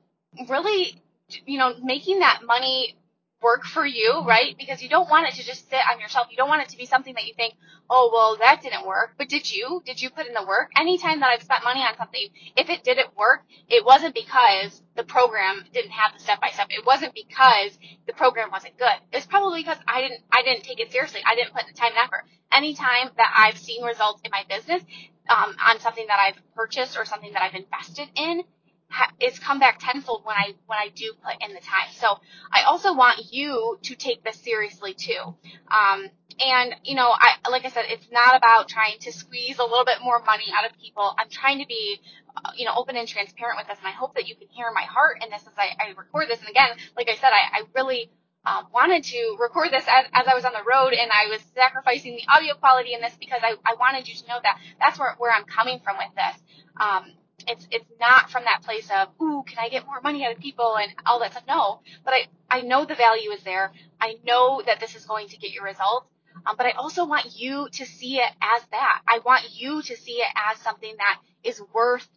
really, 0.49 1.01
you 1.47 1.59
know, 1.59 1.75
making 1.83 2.21
that 2.21 2.41
money 2.45 2.97
work 3.43 3.65
for 3.65 3.85
you, 3.85 4.23
right? 4.27 4.57
Because 4.59 4.83
you 4.83 4.89
don't 4.89 5.11
want 5.11 5.29
it 5.29 5.35
to 5.35 5.45
just 5.45 5.69
sit 5.69 5.81
on 5.93 6.01
your 6.01 6.09
shelf. 6.09 6.29
You 6.31 6.37
don't 6.37 6.49
want 6.49 6.63
it 6.63 6.69
to 6.71 6.77
be 6.77 6.87
something 6.87 7.15
that 7.15 7.27
you 7.27 7.35
think, 7.35 7.55
oh, 7.91 8.11
well, 8.13 8.37
that 8.39 8.63
didn't 8.63 8.87
work. 8.87 9.15
But 9.19 9.29
did 9.29 9.51
you? 9.51 9.83
Did 9.85 10.01
you 10.01 10.11
put 10.11 10.27
in 10.27 10.35
the 10.35 10.45
work? 10.47 10.71
Anytime 10.79 11.21
that 11.21 11.31
I've 11.31 11.43
spent 11.43 11.65
money 11.65 11.81
on 11.81 11.97
something, 11.97 12.29
if 12.57 12.71
it 12.71 12.85
didn't 12.85 13.17
work, 13.17 13.43
it 13.69 13.85
wasn't 13.85 14.15
because 14.15 14.83
the 14.97 15.05
program 15.05 15.65
didn't 15.73 15.93
have 15.93 16.13
the 16.15 16.21
step 16.21 16.41
by 16.41 16.51
step. 16.51 16.69
It 16.71 16.87
wasn't 16.87 17.15
because 17.15 17.79
the 18.07 18.13
program 18.13 18.51
wasn't 18.51 18.79
good. 18.79 18.97
It's 19.13 19.27
probably 19.27 19.63
because 19.63 19.79
I 19.87 20.01
didn't, 20.01 20.21
I 20.31 20.43
didn't 20.43 20.65
take 20.65 20.81
it 20.81 20.93
seriously. 20.93 21.21
I 21.27 21.35
didn't 21.35 21.53
put 21.53 21.67
the 21.67 21.75
time 21.75 21.93
and 21.97 22.05
effort. 22.05 22.25
Anytime 22.53 23.11
that 23.17 23.35
I've 23.37 23.59
seen 23.59 23.83
results 23.83 24.21
in 24.25 24.31
my 24.31 24.45
business, 24.49 24.83
um, 25.29 25.57
on 25.65 25.81
something 25.81 26.07
that 26.09 26.19
I've 26.19 26.37
purchased 26.55 26.97
or 26.99 27.05
something 27.05 27.33
that 27.33 27.43
I've 27.43 27.55
invested 27.55 28.09
in, 28.17 28.43
it's 29.21 29.39
come 29.39 29.59
back 29.59 29.79
tenfold 29.81 30.25
when 30.25 30.37
I 30.37 30.55
when 30.67 30.79
I 30.79 30.89
do 30.95 31.13
put 31.25 31.35
in 31.41 31.55
the 31.55 31.61
time. 31.61 31.89
So 31.93 32.19
I 32.53 32.63
also 32.63 32.95
want 32.95 33.33
you 33.33 33.79
to 33.83 33.95
take 33.95 34.25
this 34.25 34.37
seriously 34.37 34.95
too. 34.95 35.35
Um, 35.71 36.09
and 36.41 36.75
you 36.85 36.95
know, 36.95 37.11
I 37.11 37.49
like 37.51 37.65
I 37.65 37.71
said, 37.71 37.85
it's 37.89 38.07
not 38.11 38.37
about 38.37 38.69
trying 38.69 38.99
to 39.01 39.13
squeeze 39.13 39.59
a 39.59 39.65
little 39.65 39.85
bit 39.85 39.99
more 40.03 40.23
money 40.23 40.47
out 40.55 40.69
of 40.71 40.77
people. 40.79 41.15
I'm 41.19 41.29
trying 41.29 41.61
to 41.61 41.67
be, 41.67 42.01
uh, 42.37 42.51
you 42.57 42.65
know, 42.65 42.73
open 42.77 42.97
and 42.97 43.07
transparent 43.07 43.59
with 43.59 43.69
this, 43.69 43.79
and 43.79 43.87
I 43.87 43.93
hope 43.93 44.15
that 44.15 44.29
you 44.29 44.37
can 44.37 44.49
hear 44.49 44.71
my 44.75 44.85
heart 44.85 45.23
in 45.23 45.31
this 45.31 45.43
as 45.43 45.55
I, 45.57 45.71
I 45.79 45.95
record 45.97 46.29
this. 46.29 46.41
And 46.41 46.49
again, 46.49 46.71
like 46.97 47.09
I 47.09 47.15
said, 47.17 47.31
I, 47.33 47.61
I 47.61 47.63
really 47.75 48.11
um, 48.45 48.67
wanted 48.73 49.05
to 49.05 49.37
record 49.39 49.71
this 49.71 49.85
as, 49.87 50.07
as 50.13 50.27
I 50.27 50.35
was 50.35 50.45
on 50.45 50.53
the 50.53 50.65
road 50.69 50.93
and 50.95 51.11
I 51.13 51.31
was 51.31 51.41
sacrificing 51.55 52.17
the 52.17 52.27
audio 52.29 52.55
quality 52.55 52.93
in 52.93 53.01
this 53.01 53.15
because 53.21 53.41
I, 53.43 53.55
I 53.65 53.77
wanted 53.79 54.09
you 54.09 54.15
to 54.17 54.27
know 54.27 54.39
that 54.43 54.59
that's 54.81 54.99
where, 54.99 55.15
where 55.19 55.33
I'm 55.33 55.45
coming 55.45 55.81
from 55.85 55.97
with 55.97 56.11
this. 56.17 56.43
Um, 56.81 57.13
it's 57.49 57.67
it's 57.71 57.87
not 58.01 58.31
from 58.31 58.45
that 58.45 58.63
place 58.63 58.89
of 58.91 59.09
ooh 59.21 59.43
can 59.47 59.59
I 59.59 59.69
get 59.69 59.87
more 59.87 60.01
money 60.01 60.25
out 60.25 60.33
of 60.33 60.41
people 60.41 60.77
and 60.77 60.93
all 61.07 61.21
that 61.21 61.33
stuff. 61.33 61.45
No, 61.47 61.81
but 62.05 62.15
I 62.15 62.27
I 62.51 62.61
know 62.63 62.85
the 62.85 62.95
value 62.95 63.31
is 63.31 63.43
there. 63.43 63.73
I 64.01 64.17
know 64.25 64.63
that 64.67 64.81
this 64.81 64.95
is 64.95 65.05
going 65.05 65.29
to 65.29 65.37
get 65.39 65.53
your 65.53 65.65
results. 65.65 66.07
Um, 66.47 66.57
but 66.57 66.67
I 66.67 66.71
also 66.73 67.05
want 67.05 67.37
you 67.37 67.69
to 67.73 67.87
see 67.87 68.17
it 68.17 68.31
as 68.41 68.63
that. 68.71 69.03
I 69.07 69.21
want 69.25 69.45
you 69.51 69.83
to 69.83 69.97
see 69.97 70.13
it 70.13 70.29
as 70.51 70.59
something 70.59 70.95
that 70.99 71.21
is 71.45 71.61
worth 71.75 72.09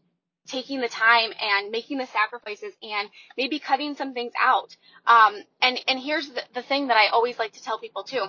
taking 0.48 0.80
the 0.80 0.88
time 0.88 1.32
and 1.40 1.72
making 1.72 1.98
the 1.98 2.08
sacrifices 2.08 2.74
and 2.82 3.10
maybe 3.38 3.60
cutting 3.60 3.96
some 3.96 4.14
things 4.14 4.34
out. 4.40 4.76
Um, 5.06 5.44
and 5.62 5.80
and 5.88 6.00
here's 6.00 6.30
the, 6.30 6.42
the 6.54 6.62
thing 6.62 6.88
that 6.88 6.98
I 6.98 7.08
always 7.08 7.38
like 7.38 7.54
to 7.54 7.64
tell 7.64 7.80
people 7.80 8.04
too. 8.04 8.26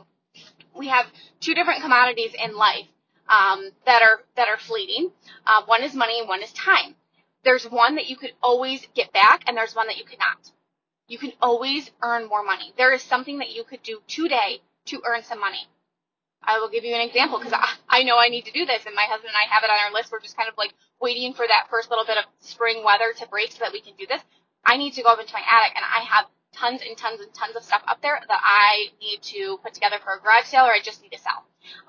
We 0.75 0.89
have 0.89 1.07
two 1.41 1.55
different 1.55 1.83
commodities 1.83 2.33
in 2.39 2.55
life 2.57 2.87
um, 3.29 3.71
that 3.87 4.03
are 4.03 4.21
that 4.37 4.49
are 4.49 4.59
fleeting. 4.59 5.11
Uh, 5.47 5.63
one 5.67 5.83
is 5.83 5.95
money 5.95 6.21
and 6.21 6.29
one 6.29 6.43
is 6.43 6.53
time. 6.53 6.95
There's 7.45 7.65
one 7.65 7.95
that 7.97 8.09
you 8.09 8.17
could 8.17 8.33
always 8.43 8.87
get 8.95 9.13
back, 9.13 9.45
and 9.47 9.57
there's 9.57 9.75
one 9.75 9.87
that 9.87 9.97
you 9.97 10.05
cannot. 10.05 10.51
You 11.09 11.19
can 11.19 11.33
always 11.41 11.91
earn 12.03 12.29
more 12.29 12.43
money. 12.43 12.73
There 12.77 12.93
is 12.93 13.03
something 13.03 13.39
that 13.39 13.55
you 13.55 13.63
could 13.63 13.83
do 13.83 14.01
today 14.09 14.61
to 14.87 15.01
earn 15.07 15.23
some 15.23 15.41
money. 15.41 15.69
I 16.43 16.59
will 16.59 16.69
give 16.69 16.85
you 16.85 16.95
an 16.95 17.01
example 17.01 17.39
because 17.39 17.53
I, 17.53 17.75
I 17.89 18.03
know 18.03 18.19
I 18.19 18.29
need 18.29 18.45
to 18.47 18.53
do 18.53 18.67
this, 18.67 18.87
and 18.87 18.95
my 18.95 19.07
husband 19.09 19.31
and 19.31 19.37
I 19.37 19.53
have 19.53 19.63
it 19.65 19.71
on 19.71 19.79
our 19.79 19.93
list. 19.93 20.13
We're 20.13 20.21
just 20.21 20.37
kind 20.37 20.49
of 20.49 20.57
like 20.59 20.75
waiting 21.01 21.35
for 21.35 21.47
that 21.47 21.67
first 21.71 21.91
little 21.91 22.05
bit 22.05 22.19
of 22.19 22.25
spring 22.41 22.85
weather 22.85 23.13
to 23.19 23.29
break 23.29 23.53
so 23.53 23.59
that 23.61 23.73
we 23.73 23.81
can 23.81 23.95
do 23.99 24.07
this. 24.07 24.23
I 24.65 24.77
need 24.77 24.95
to 24.95 25.03
go 25.03 25.11
up 25.11 25.21
into 25.21 25.33
my 25.33 25.43
attic, 25.47 25.77
and 25.77 25.85
I 25.85 26.03
have 26.05 26.27
tons 26.57 26.81
and 26.87 26.97
tons 26.97 27.21
and 27.21 27.33
tons 27.35 27.57
of 27.57 27.63
stuff 27.63 27.83
up 27.87 28.01
there 28.03 28.21
that 28.29 28.41
I 28.43 28.87
need 29.01 29.23
to 29.35 29.59
put 29.63 29.75
together 29.75 29.97
for 30.03 30.15
a 30.15 30.21
garage 30.21 30.47
sale 30.47 30.65
or 30.65 30.73
I 30.73 30.81
just 30.83 31.03
need 31.03 31.13
to 31.13 31.19
sell. 31.19 31.45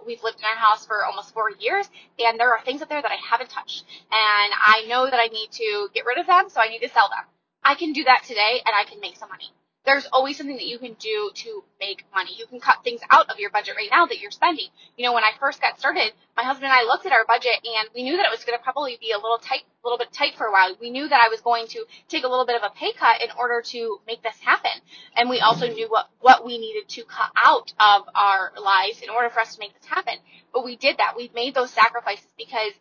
We've 0.06 0.22
lived 0.24 0.40
in 0.40 0.46
our 0.46 0.56
house 0.56 0.86
for 0.86 1.06
almost 1.06 1.34
four 1.34 1.52
years 1.52 1.90
and 2.20 2.40
there 2.40 2.54
are 2.54 2.64
things 2.64 2.82
up 2.82 2.90
there 2.90 3.02
that 3.02 3.12
I 3.12 3.18
haven't 3.24 3.50
touched 3.50 3.86
and 4.12 4.54
I 4.54 4.86
know 4.88 5.06
that 5.10 5.20
I 5.20 5.28
need 5.28 5.52
to 5.54 5.90
get 5.94 6.06
rid 6.06 6.18
of 6.18 6.28
them, 6.28 6.50
so 6.50 6.62
I 6.62 6.68
need 6.70 6.80
to 6.80 6.90
sell 6.90 7.10
them. 7.10 7.26
I 7.64 7.76
can 7.76 7.94
do 7.94 8.04
that 8.06 8.24
today 8.26 8.62
and 8.66 8.76
I 8.76 8.84
can 8.90 9.00
make 9.00 9.18
some 9.18 9.30
money 9.30 9.52
there's 9.88 10.06
always 10.12 10.36
something 10.36 10.58
that 10.58 10.68
you 10.68 10.78
can 10.80 10.96
do 11.00 11.32
to 11.34 11.64
make 11.80 12.04
money. 12.14 12.32
You 12.38 12.46
can 12.46 12.60
cut 12.60 12.84
things 12.84 13.00
out 13.10 13.30
of 13.30 13.40
your 13.40 13.50
budget 13.50 13.76
right 13.78 13.88
now 13.90 14.06
that 14.06 14.20
you're 14.20 14.32
spending. 14.32 14.68
You 14.98 15.06
know, 15.06 15.14
when 15.14 15.24
I 15.24 15.32
first 15.40 15.62
got 15.62 15.80
started, 15.80 16.12
my 16.36 16.44
husband 16.44 16.66
and 16.66 16.74
I 16.74 16.84
looked 16.84 17.06
at 17.06 17.14
our 17.14 17.24
budget 17.26 17.56
and 17.64 17.88
we 17.96 18.04
knew 18.04 18.18
that 18.18 18.26
it 18.26 18.30
was 18.30 18.44
going 18.44 18.60
to 18.60 18.62
probably 18.62 18.98
be 19.00 19.12
a 19.12 19.18
little 19.18 19.38
tight, 19.38 19.62
a 19.64 19.88
little 19.88 19.98
bit 19.98 20.12
tight 20.12 20.36
for 20.38 20.46
a 20.46 20.52
while. 20.52 20.76
We 20.82 20.90
knew 20.90 21.08
that 21.08 21.22
I 21.26 21.30
was 21.30 21.40
going 21.40 21.68
to 21.68 21.86
take 22.10 22.26
a 22.26 22.28
little 22.28 22.46
bit 22.46 22.62
of 22.62 22.64
a 22.64 22.76
pay 22.76 22.92
cut 22.92 23.22
in 23.22 23.30
order 23.40 23.62
to 23.62 24.00
make 24.06 24.22
this 24.22 24.38
happen. 24.42 24.76
And 25.16 25.30
we 25.30 25.40
also 25.40 25.70
knew 25.70 25.88
what, 25.88 26.10
what 26.20 26.46
we 26.46 26.58
needed 26.58 26.90
to 26.90 27.06
cut 27.06 27.32
out 27.38 27.72
of 27.80 28.10
our 28.14 28.52
lives 28.62 29.02
in 29.02 29.10
order 29.10 29.30
for 29.30 29.40
us 29.40 29.56
to 29.56 29.60
make 29.62 29.74
this 29.74 29.88
happen. 29.88 30.16
But 30.52 30.66
we 30.66 30.76
did 30.76 30.98
that. 30.98 31.16
We 31.16 31.32
made 31.34 31.56
those 31.56 31.72
sacrifices 31.72 32.28
because 32.38 32.74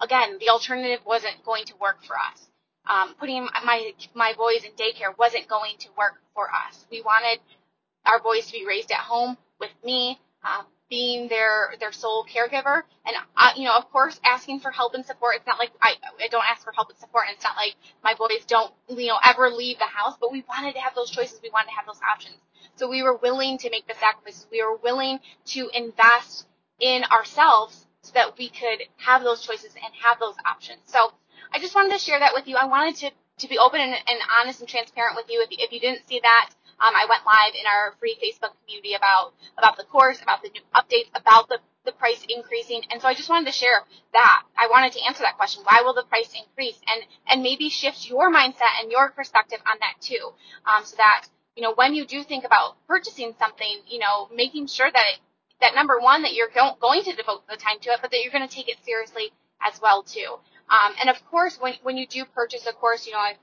again, 0.00 0.38
the 0.40 0.48
alternative 0.48 1.00
wasn't 1.04 1.44
going 1.44 1.66
to 1.66 1.74
work 1.76 2.02
for 2.04 2.16
us 2.16 2.48
um, 2.86 3.14
putting 3.18 3.48
my 3.64 3.92
my 4.14 4.32
boys 4.36 4.64
in 4.64 4.72
daycare 4.72 5.16
wasn't 5.18 5.48
going 5.48 5.76
to 5.78 5.88
work 5.96 6.14
for 6.34 6.48
us. 6.48 6.86
We 6.90 7.02
wanted 7.02 7.40
our 8.06 8.20
boys 8.20 8.46
to 8.46 8.52
be 8.52 8.66
raised 8.66 8.90
at 8.90 8.98
home 8.98 9.36
with 9.60 9.70
me, 9.84 10.18
um, 10.44 10.66
being 10.90 11.28
their 11.28 11.74
their 11.80 11.92
sole 11.92 12.24
caregiver, 12.24 12.82
and 13.06 13.16
uh, 13.36 13.50
you 13.56 13.64
know, 13.64 13.76
of 13.76 13.90
course, 13.90 14.20
asking 14.24 14.60
for 14.60 14.70
help 14.70 14.94
and 14.94 15.04
support. 15.04 15.36
It's 15.36 15.46
not 15.46 15.58
like 15.58 15.72
I 15.80 15.94
I 16.22 16.28
don't 16.28 16.44
ask 16.48 16.62
for 16.62 16.72
help 16.72 16.90
and 16.90 16.98
support, 16.98 17.24
and 17.28 17.34
it's 17.34 17.44
not 17.44 17.56
like 17.56 17.74
my 18.02 18.14
boys 18.14 18.44
don't 18.46 18.72
you 18.88 19.08
know 19.08 19.18
ever 19.24 19.48
leave 19.50 19.78
the 19.78 19.84
house. 19.84 20.16
But 20.20 20.32
we 20.32 20.44
wanted 20.48 20.74
to 20.74 20.80
have 20.80 20.94
those 20.94 21.10
choices. 21.10 21.40
We 21.42 21.50
wanted 21.50 21.70
to 21.70 21.76
have 21.76 21.86
those 21.86 22.00
options. 22.10 22.36
So 22.76 22.88
we 22.88 23.02
were 23.02 23.16
willing 23.16 23.58
to 23.58 23.70
make 23.70 23.86
the 23.86 23.94
sacrifices. 23.94 24.46
We 24.50 24.62
were 24.62 24.76
willing 24.76 25.20
to 25.46 25.70
invest 25.72 26.46
in 26.80 27.04
ourselves 27.04 27.86
so 28.02 28.12
that 28.14 28.36
we 28.36 28.48
could 28.50 28.82
have 28.96 29.22
those 29.22 29.40
choices 29.42 29.74
and 29.74 29.94
have 30.02 30.18
those 30.18 30.34
options. 30.44 30.80
So 30.86 31.12
I 31.52 31.58
just 31.58 31.74
wanted 31.74 31.92
to 31.92 31.98
share 31.98 32.18
that 32.18 32.32
with 32.34 32.46
you. 32.46 32.56
I 32.56 32.66
wanted 32.66 32.96
to, 32.96 33.10
to 33.38 33.48
be 33.48 33.58
open 33.58 33.80
and, 33.80 33.94
and 33.94 34.18
honest 34.40 34.60
and 34.60 34.68
transparent 34.68 35.16
with 35.16 35.26
you. 35.28 35.42
If, 35.42 35.48
if 35.50 35.72
you 35.72 35.80
didn't 35.80 36.06
see 36.08 36.20
that, 36.22 36.50
um, 36.80 36.94
I 36.94 37.06
went 37.08 37.22
live 37.24 37.54
in 37.54 37.66
our 37.66 37.94
free 38.00 38.16
Facebook 38.18 38.52
community 38.62 38.94
about, 38.94 39.32
about 39.56 39.76
the 39.76 39.84
course, 39.84 40.20
about 40.20 40.42
the 40.42 40.50
new 40.50 40.60
updates, 40.74 41.08
about 41.14 41.48
the, 41.48 41.58
the 41.84 41.92
price 41.92 42.24
increasing. 42.28 42.82
And 42.90 43.00
so 43.00 43.08
I 43.08 43.14
just 43.14 43.28
wanted 43.28 43.46
to 43.46 43.56
share 43.56 43.82
that. 44.12 44.42
I 44.58 44.66
wanted 44.66 44.92
to 44.94 45.04
answer 45.06 45.22
that 45.22 45.36
question. 45.36 45.62
Why 45.64 45.82
will 45.84 45.94
the 45.94 46.02
price 46.04 46.32
increase? 46.34 46.78
And, 46.88 47.02
and 47.28 47.42
maybe 47.42 47.68
shift 47.68 48.08
your 48.08 48.32
mindset 48.32 48.82
and 48.82 48.90
your 48.90 49.10
perspective 49.10 49.60
on 49.70 49.78
that 49.80 50.00
too. 50.00 50.32
Um, 50.66 50.84
so 50.84 50.96
that, 50.96 51.26
you 51.56 51.62
know, 51.62 51.74
when 51.74 51.94
you 51.94 52.06
do 52.06 52.24
think 52.24 52.44
about 52.44 52.76
purchasing 52.88 53.34
something, 53.38 53.82
you 53.86 54.00
know, 54.00 54.28
making 54.34 54.66
sure 54.66 54.90
that 54.90 55.04
it, 55.14 55.20
that 55.60 55.74
number 55.74 56.00
one, 56.00 56.22
that 56.22 56.34
you're 56.34 56.50
going 56.50 57.04
to 57.04 57.14
devote 57.14 57.46
the 57.48 57.56
time 57.56 57.78
to 57.82 57.90
it, 57.90 58.00
but 58.02 58.10
that 58.10 58.20
you're 58.22 58.32
going 58.32 58.46
to 58.46 58.52
take 58.52 58.68
it 58.68 58.76
seriously 58.84 59.32
as 59.62 59.80
well 59.80 60.02
too. 60.02 60.36
Um, 60.68 60.94
and 61.00 61.10
of 61.10 61.24
course, 61.30 61.58
when 61.60 61.74
when 61.82 61.96
you 61.96 62.06
do 62.06 62.24
purchase 62.24 62.66
a 62.66 62.72
course, 62.72 63.06
you 63.06 63.12
know, 63.12 63.18
I 63.18 63.34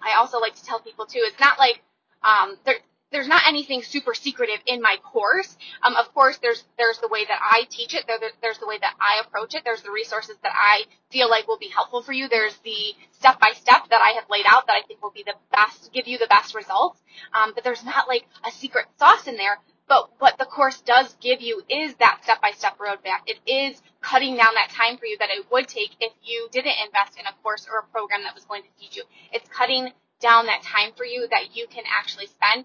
I 0.00 0.16
also 0.16 0.38
like 0.38 0.54
to 0.56 0.64
tell 0.64 0.80
people 0.80 1.06
too, 1.06 1.20
it's 1.22 1.40
not 1.40 1.58
like 1.58 1.82
um, 2.22 2.56
there 2.64 2.76
there's 3.12 3.28
not 3.28 3.42
anything 3.46 3.82
super 3.82 4.12
secretive 4.12 4.58
in 4.66 4.82
my 4.82 4.96
course. 5.04 5.56
Um, 5.84 5.94
of 5.94 6.12
course, 6.12 6.38
there's 6.38 6.64
there's 6.76 6.98
the 6.98 7.08
way 7.08 7.24
that 7.24 7.38
I 7.40 7.64
teach 7.70 7.94
it. 7.94 8.04
There, 8.08 8.18
there's 8.42 8.58
the 8.58 8.66
way 8.66 8.78
that 8.78 8.94
I 9.00 9.22
approach 9.24 9.54
it. 9.54 9.62
There's 9.64 9.82
the 9.82 9.92
resources 9.92 10.36
that 10.42 10.52
I 10.52 10.84
feel 11.10 11.30
like 11.30 11.46
will 11.46 11.58
be 11.58 11.68
helpful 11.68 12.02
for 12.02 12.12
you. 12.12 12.28
There's 12.28 12.56
the 12.64 12.94
step 13.12 13.38
by 13.38 13.52
step 13.54 13.88
that 13.90 14.00
I 14.00 14.14
have 14.16 14.24
laid 14.30 14.46
out 14.48 14.66
that 14.66 14.76
I 14.76 14.86
think 14.86 15.00
will 15.02 15.12
be 15.12 15.22
the 15.24 15.34
best, 15.52 15.92
give 15.92 16.08
you 16.08 16.18
the 16.18 16.26
best 16.26 16.54
results. 16.54 17.00
Um, 17.32 17.52
but 17.54 17.62
there's 17.62 17.84
not 17.84 18.08
like 18.08 18.26
a 18.44 18.50
secret 18.50 18.86
sauce 18.98 19.28
in 19.28 19.36
there. 19.36 19.58
But 19.86 20.10
what 20.18 20.38
the 20.38 20.46
course 20.46 20.80
does 20.80 21.14
give 21.20 21.42
you 21.42 21.62
is 21.68 21.94
that 21.96 22.20
step 22.22 22.40
by 22.40 22.52
step 22.52 22.78
roadmap. 22.78 23.20
It 23.26 23.38
is 23.46 23.82
cutting 24.00 24.36
down 24.36 24.54
that 24.54 24.70
time 24.70 24.96
for 24.96 25.06
you 25.06 25.16
that 25.18 25.30
it 25.30 25.50
would 25.52 25.68
take 25.68 25.90
if 26.00 26.12
you 26.22 26.48
didn't 26.52 26.76
invest 26.86 27.18
in 27.18 27.26
a 27.26 27.32
course 27.42 27.66
or 27.70 27.78
a 27.80 27.84
program 27.92 28.22
that 28.24 28.34
was 28.34 28.44
going 28.44 28.62
to 28.62 28.68
teach 28.80 28.96
you. 28.96 29.04
It's 29.32 29.48
cutting 29.48 29.92
down 30.20 30.46
that 30.46 30.62
time 30.62 30.92
for 30.96 31.04
you 31.04 31.28
that 31.30 31.54
you 31.54 31.66
can 31.68 31.84
actually 31.86 32.26
spend 32.26 32.64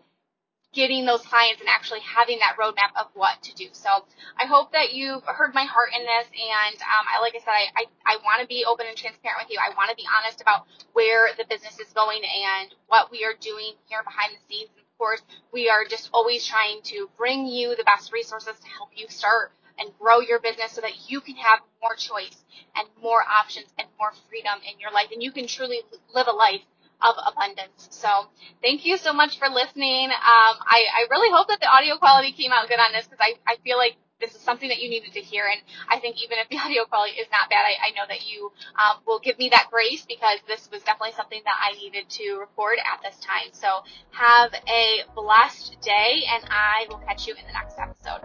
getting 0.71 1.05
those 1.05 1.25
clients 1.25 1.60
and 1.60 1.69
actually 1.69 1.99
having 2.01 2.38
that 2.39 2.55
roadmap 2.60 2.93
of 2.95 3.08
what 3.15 3.41
to 3.41 3.53
do. 3.55 3.65
So 3.71 3.89
I 4.38 4.45
hope 4.45 4.71
that 4.73 4.93
you've 4.93 5.23
heard 5.25 5.53
my 5.53 5.65
heart 5.65 5.89
in 5.97 6.05
this. 6.05 6.27
And 6.29 6.75
um, 6.77 7.05
I, 7.10 7.21
like 7.21 7.34
I 7.34 7.39
said, 7.39 7.49
I, 7.49 7.65
I, 7.75 7.84
I 8.05 8.17
want 8.23 8.41
to 8.41 8.47
be 8.47 8.65
open 8.69 8.86
and 8.88 8.95
transparent 8.95 9.41
with 9.41 9.49
you. 9.49 9.58
I 9.58 9.73
want 9.75 9.89
to 9.89 9.95
be 9.97 10.05
honest 10.05 10.41
about 10.41 10.67
where 10.93 11.29
the 11.38 11.45
business 11.49 11.79
is 11.79 11.91
going 11.93 12.21
and 12.21 12.69
what 12.88 13.10
we 13.12 13.25
are 13.25 13.34
doing 13.41 13.73
here 13.89 14.03
behind 14.05 14.38
the 14.38 14.41
scenes. 14.45 14.69
And 14.77 14.86
course, 14.99 15.21
we 15.51 15.69
are 15.69 15.85
just 15.85 16.09
always 16.13 16.45
trying 16.45 16.81
to 16.83 17.09
bring 17.17 17.47
you 17.47 17.75
the 17.75 17.83
best 17.83 18.13
resources 18.13 18.59
to 18.59 18.67
help 18.77 18.89
you 18.95 19.07
start 19.09 19.51
and 19.79 19.89
grow 19.97 20.19
your 20.19 20.39
business 20.39 20.73
so 20.73 20.81
that 20.81 21.09
you 21.09 21.21
can 21.21 21.35
have 21.38 21.59
more 21.81 21.95
choice 21.95 22.43
and 22.75 22.88
more 23.01 23.23
options 23.23 23.67
and 23.79 23.88
more 23.97 24.12
freedom 24.29 24.59
in 24.69 24.79
your 24.79 24.91
life 24.91 25.07
and 25.12 25.23
you 25.23 25.31
can 25.31 25.47
truly 25.47 25.79
live 26.13 26.27
a 26.27 26.35
life 26.35 26.62
of 27.01 27.15
abundance. 27.25 27.88
So 27.91 28.27
thank 28.62 28.85
you 28.85 28.97
so 28.97 29.13
much 29.13 29.39
for 29.39 29.47
listening. 29.47 30.12
Um, 30.12 30.55
I, 30.67 30.83
I 30.91 31.07
really 31.09 31.31
hope 31.31 31.47
that 31.47 31.62
the 31.62 31.71
audio 31.71 31.97
quality 31.97 32.33
came 32.33 32.51
out 32.51 32.67
good 32.67 32.79
on 32.79 32.91
this 32.91 33.07
because 33.07 33.23
I, 33.23 33.35
I 33.47 33.55
feel 33.63 33.77
like 33.77 33.95
this 34.19 34.36
is 34.36 34.41
something 34.41 34.69
that 34.69 34.82
you 34.82 34.89
needed 34.89 35.13
to 35.13 35.19
hear. 35.19 35.45
And 35.45 35.62
I 35.88 35.99
think 35.99 36.21
even 36.23 36.38
if 36.39 36.49
the 36.49 36.58
audio 36.63 36.86
quality 36.86 37.17
is 37.17 37.27
not 37.32 37.49
bad, 37.49 37.65
I, 37.65 37.88
I 37.88 37.91
know 37.91 38.03
that 38.08 38.29
you 38.29 38.51
um, 38.75 39.01
will 39.05 39.19
give 39.19 39.38
me 39.38 39.49
that 39.49 39.67
grace 39.71 40.05
because 40.08 40.39
this 40.47 40.69
was 40.71 40.82
definitely 40.84 41.13
something 41.13 41.41
that 41.45 41.55
I 41.60 41.77
needed 41.77 42.10
to 42.10 42.38
record 42.39 42.77
at 42.79 43.01
this 43.01 43.19
time. 43.23 43.49
So 43.51 43.84
have 44.12 44.53
a 44.53 45.03
blessed 45.15 45.77
day, 45.82 46.23
and 46.34 46.43
I 46.49 46.86
will 46.89 46.99
catch 46.99 47.27
you 47.27 47.34
in 47.36 47.45
the 47.45 47.53
next 47.53 47.77
episode. 47.79 48.21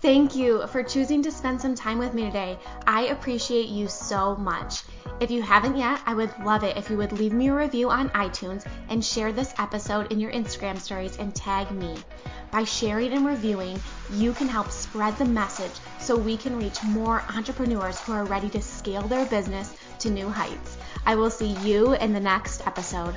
Thank 0.00 0.34
you 0.34 0.66
for 0.66 0.82
choosing 0.82 1.22
to 1.22 1.30
spend 1.30 1.60
some 1.60 1.76
time 1.76 1.98
with 1.98 2.12
me 2.12 2.24
today. 2.24 2.58
I 2.86 3.02
appreciate 3.06 3.68
you 3.68 3.86
so 3.86 4.34
much. 4.34 4.82
If 5.22 5.30
you 5.30 5.40
haven't 5.40 5.76
yet, 5.76 6.00
I 6.04 6.14
would 6.14 6.36
love 6.40 6.64
it 6.64 6.76
if 6.76 6.90
you 6.90 6.96
would 6.96 7.12
leave 7.12 7.32
me 7.32 7.46
a 7.46 7.54
review 7.54 7.90
on 7.90 8.08
iTunes 8.08 8.66
and 8.88 9.04
share 9.04 9.32
this 9.32 9.54
episode 9.56 10.10
in 10.10 10.18
your 10.18 10.32
Instagram 10.32 10.80
stories 10.80 11.16
and 11.16 11.32
tag 11.32 11.70
me. 11.70 11.94
By 12.50 12.64
sharing 12.64 13.12
and 13.12 13.24
reviewing, 13.24 13.80
you 14.10 14.32
can 14.32 14.48
help 14.48 14.72
spread 14.72 15.16
the 15.16 15.24
message 15.24 15.78
so 16.00 16.16
we 16.16 16.36
can 16.36 16.58
reach 16.58 16.82
more 16.82 17.22
entrepreneurs 17.36 18.00
who 18.00 18.14
are 18.14 18.24
ready 18.24 18.48
to 18.48 18.60
scale 18.60 19.02
their 19.02 19.24
business 19.26 19.76
to 20.00 20.10
new 20.10 20.28
heights. 20.28 20.76
I 21.06 21.14
will 21.14 21.30
see 21.30 21.52
you 21.62 21.92
in 21.94 22.12
the 22.12 22.18
next 22.18 22.66
episode. 22.66 23.14